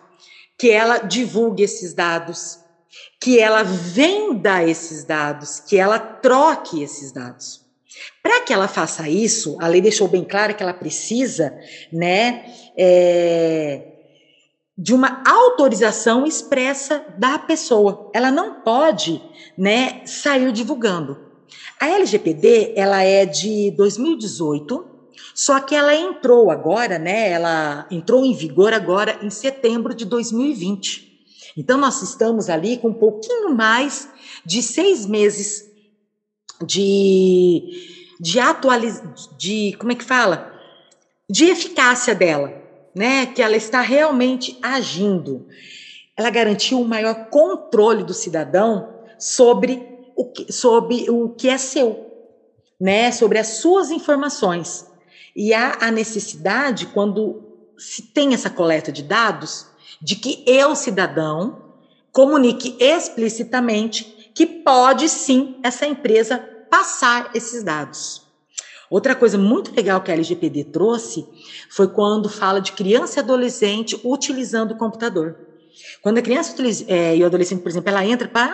que 0.58 0.70
ela 0.70 0.98
divulgue 0.98 1.62
esses 1.62 1.94
dados, 1.94 2.60
que 3.20 3.38
ela 3.38 3.62
venda 3.62 4.62
esses 4.62 5.04
dados, 5.04 5.60
que 5.60 5.76
ela 5.76 5.98
troque 5.98 6.82
esses 6.82 7.12
dados. 7.12 7.64
Para 8.22 8.42
que 8.42 8.52
ela 8.52 8.68
faça 8.68 9.08
isso, 9.08 9.56
a 9.60 9.68
lei 9.68 9.80
deixou 9.80 10.08
bem 10.08 10.24
claro 10.24 10.54
que 10.54 10.62
ela 10.62 10.74
precisa, 10.74 11.56
né, 11.92 12.44
é, 12.76 13.93
de 14.76 14.92
uma 14.92 15.22
autorização 15.24 16.26
expressa 16.26 17.04
da 17.16 17.38
pessoa. 17.38 18.10
Ela 18.12 18.30
não 18.30 18.60
pode, 18.62 19.22
né, 19.56 20.04
sair 20.04 20.50
divulgando. 20.52 21.16
A 21.80 21.88
LGPD, 21.88 22.72
ela 22.76 23.02
é 23.02 23.24
de 23.24 23.70
2018, 23.76 24.84
só 25.34 25.60
que 25.60 25.74
ela 25.74 25.94
entrou 25.94 26.50
agora, 26.50 26.98
né, 26.98 27.30
ela 27.30 27.86
entrou 27.90 28.24
em 28.24 28.34
vigor 28.34 28.72
agora 28.72 29.18
em 29.22 29.30
setembro 29.30 29.94
de 29.94 30.04
2020. 30.04 31.12
Então, 31.56 31.78
nós 31.78 32.02
estamos 32.02 32.48
ali 32.48 32.78
com 32.78 32.88
um 32.88 32.94
pouquinho 32.94 33.54
mais 33.54 34.08
de 34.44 34.60
seis 34.60 35.06
meses 35.06 35.64
de, 36.66 38.16
de 38.20 38.40
atualização, 38.40 39.14
de, 39.38 39.76
como 39.78 39.92
é 39.92 39.94
que 39.94 40.04
fala? 40.04 40.52
De 41.30 41.44
eficácia 41.44 42.12
dela 42.12 42.63
né, 42.94 43.26
que 43.26 43.42
ela 43.42 43.56
está 43.56 43.80
realmente 43.80 44.58
agindo. 44.62 45.46
Ela 46.16 46.30
garantiu 46.30 46.80
um 46.80 46.84
maior 46.84 47.28
controle 47.28 48.04
do 48.04 48.14
cidadão 48.14 48.88
sobre 49.18 49.86
o 50.14 50.26
que, 50.26 50.52
sobre 50.52 51.10
o 51.10 51.30
que 51.30 51.48
é 51.48 51.58
seu, 51.58 52.06
né, 52.80 53.10
sobre 53.10 53.38
as 53.38 53.48
suas 53.48 53.90
informações. 53.90 54.86
E 55.34 55.52
há 55.52 55.78
a 55.80 55.90
necessidade, 55.90 56.86
quando 56.86 57.42
se 57.76 58.02
tem 58.02 58.34
essa 58.34 58.48
coleta 58.48 58.92
de 58.92 59.02
dados, 59.02 59.66
de 60.00 60.16
que 60.16 60.44
eu, 60.46 60.76
cidadão, 60.76 61.62
comunique 62.12 62.76
explicitamente 62.78 64.30
que 64.34 64.46
pode 64.46 65.08
sim 65.08 65.58
essa 65.62 65.86
empresa 65.86 66.38
passar 66.70 67.30
esses 67.34 67.62
dados. 67.62 68.23
Outra 68.90 69.14
coisa 69.14 69.38
muito 69.38 69.74
legal 69.74 70.00
que 70.00 70.10
a 70.10 70.14
LGPD 70.14 70.64
trouxe 70.64 71.26
foi 71.70 71.88
quando 71.88 72.28
fala 72.28 72.60
de 72.60 72.72
criança 72.72 73.18
e 73.18 73.22
adolescente 73.22 73.98
utilizando 74.04 74.72
o 74.72 74.76
computador. 74.76 75.36
Quando 76.02 76.18
a 76.18 76.22
criança 76.22 76.54
é, 76.86 77.16
e 77.16 77.22
o 77.22 77.26
adolescente, 77.26 77.62
por 77.62 77.68
exemplo, 77.68 77.90
ela 77.90 78.04
entra 78.04 78.28
para 78.28 78.52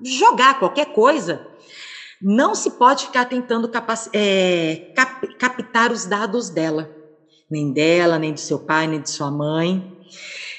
jogar 0.00 0.58
qualquer 0.58 0.86
coisa, 0.92 1.46
não 2.20 2.54
se 2.54 2.70
pode 2.72 3.06
ficar 3.06 3.24
tentando 3.24 3.70
é, 4.12 4.92
cap 4.94 5.26
captar 5.36 5.90
os 5.90 6.06
dados 6.06 6.50
dela, 6.50 6.88
nem 7.50 7.72
dela, 7.72 8.18
nem 8.18 8.32
do 8.32 8.40
seu 8.40 8.60
pai, 8.60 8.86
nem 8.86 9.00
de 9.00 9.10
sua 9.10 9.30
mãe. 9.30 9.98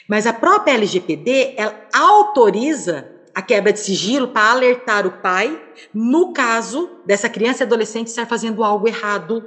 Mas 0.09 0.27
a 0.27 0.33
própria 0.33 0.73
LGPD 0.73 1.55
autoriza 1.93 3.12
a 3.33 3.41
quebra 3.41 3.73
de 3.73 3.79
sigilo 3.79 4.27
para 4.27 4.51
alertar 4.51 5.07
o 5.07 5.21
pai 5.21 5.59
no 5.93 6.33
caso 6.33 6.89
dessa 7.05 7.29
criança 7.29 7.63
e 7.63 7.65
adolescente 7.65 8.07
estar 8.07 8.27
fazendo 8.27 8.63
algo 8.63 8.87
errado 8.87 9.43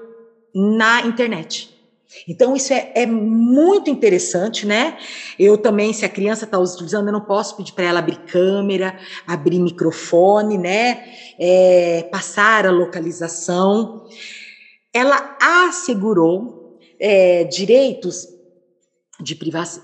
na 0.54 1.02
internet. 1.02 1.76
Então, 2.26 2.56
isso 2.56 2.72
é, 2.72 2.92
é 2.94 3.06
muito 3.06 3.90
interessante, 3.90 4.66
né? 4.66 4.96
Eu 5.38 5.58
também, 5.58 5.92
se 5.92 6.04
a 6.04 6.08
criança 6.08 6.44
está 6.44 6.58
utilizando, 6.58 7.08
eu 7.08 7.12
não 7.12 7.20
posso 7.20 7.56
pedir 7.56 7.72
para 7.72 7.84
ela 7.84 7.98
abrir 7.98 8.18
câmera, 8.26 8.98
abrir 9.26 9.58
microfone, 9.58 10.56
né? 10.56 11.04
É, 11.38 12.08
passar 12.10 12.66
a 12.66 12.70
localização. 12.70 14.06
ela 14.94 15.36
assegurou 15.40 16.78
é, 16.98 17.44
direitos 17.44 18.28
de 19.20 19.38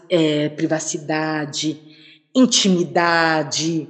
é, 0.09 0.49
privacidade, 0.51 1.92
intimidade, 2.35 3.89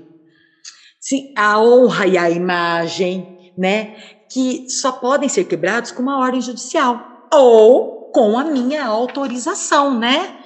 a 1.37 1.61
honra 1.61 2.07
e 2.07 2.17
a 2.17 2.31
imagem, 2.31 3.53
né, 3.57 3.97
que 4.31 4.69
só 4.71 4.93
podem 4.93 5.29
ser 5.29 5.45
quebrados 5.45 5.91
com 5.93 6.03
uma 6.03 6.19
ordem 6.19 6.41
judicial 6.41 7.29
ou 7.33 8.11
com 8.13 8.39
a 8.39 8.45
minha 8.45 8.85
autorização, 8.85 9.99
né? 9.99 10.39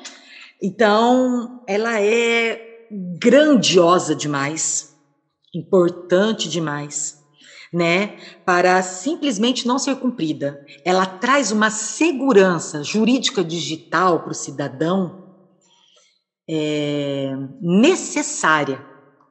Então, 0.62 1.62
ela 1.66 2.00
é 2.00 2.60
grandiosa 3.20 4.14
demais, 4.14 4.94
importante 5.54 6.48
demais, 6.48 7.18
né? 7.72 8.16
Para 8.44 8.82
simplesmente 8.82 9.66
não 9.66 9.78
ser 9.78 9.96
cumprida. 9.96 10.64
Ela 10.84 11.04
traz 11.04 11.50
uma 11.50 11.70
segurança 11.70 12.82
jurídica 12.82 13.42
digital 13.44 14.20
para 14.20 14.32
o 14.32 14.34
cidadão 14.34 15.25
é, 16.48 17.36
necessária, 17.60 18.80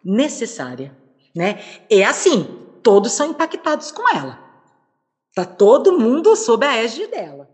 necessária, 0.04 0.96
né? 1.36 1.60
É 1.90 2.04
assim, 2.04 2.48
todos 2.84 3.12
são 3.12 3.32
impactados 3.32 3.92
com 3.92 4.08
ela. 4.16 4.40
Tá 5.34 5.44
todo 5.46 6.00
mundo 6.00 6.36
sob 6.36 6.64
a 6.66 6.78
égide 6.78 7.08
dela. 7.08 7.50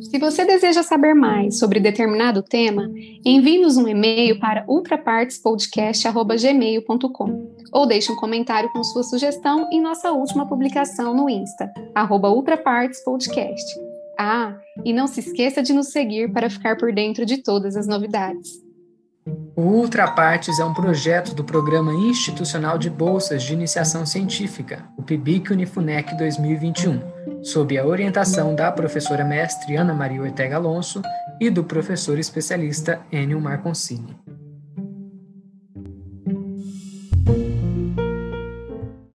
Se 0.00 0.18
você 0.18 0.44
deseja 0.44 0.82
saber 0.82 1.14
mais 1.14 1.56
sobre 1.58 1.78
determinado 1.78 2.42
tema, 2.42 2.90
envie-nos 3.24 3.76
um 3.76 3.86
e-mail 3.86 4.40
para 4.40 4.64
ultrapartespodcast.gmail.com 4.66 7.54
ou 7.72 7.86
deixe 7.86 8.10
um 8.10 8.16
comentário 8.16 8.72
com 8.72 8.82
sua 8.82 9.02
sugestão 9.02 9.68
em 9.70 9.78
nossa 9.80 10.10
última 10.12 10.46
publicação 10.46 11.14
no 11.14 11.28
Insta, 11.28 11.70
ultrapartespodcast. 12.30 13.85
Ah, 14.18 14.58
e 14.84 14.92
não 14.92 15.06
se 15.06 15.20
esqueça 15.20 15.62
de 15.62 15.72
nos 15.72 15.88
seguir 15.88 16.32
para 16.32 16.48
ficar 16.48 16.76
por 16.76 16.92
dentro 16.92 17.26
de 17.26 17.42
todas 17.42 17.76
as 17.76 17.86
novidades. 17.86 18.64
O 19.56 19.62
Ultrapartes 19.62 20.58
é 20.58 20.64
um 20.64 20.72
projeto 20.72 21.34
do 21.34 21.42
Programa 21.42 21.92
Institucional 21.92 22.78
de 22.78 22.88
Bolsas 22.88 23.42
de 23.42 23.52
Iniciação 23.52 24.06
Científica, 24.06 24.84
o 24.96 25.02
PIBIC 25.02 25.52
Unifunec 25.52 26.16
2021, 26.16 27.42
sob 27.42 27.76
a 27.76 27.84
orientação 27.84 28.54
da 28.54 28.70
professora 28.70 29.24
mestre 29.24 29.74
Ana 29.76 29.94
Maria 29.94 30.22
Ortega 30.22 30.56
Alonso 30.56 31.02
e 31.40 31.50
do 31.50 31.64
professor 31.64 32.18
especialista 32.18 33.00
Enio 33.10 33.40
Marconcini. 33.40 34.16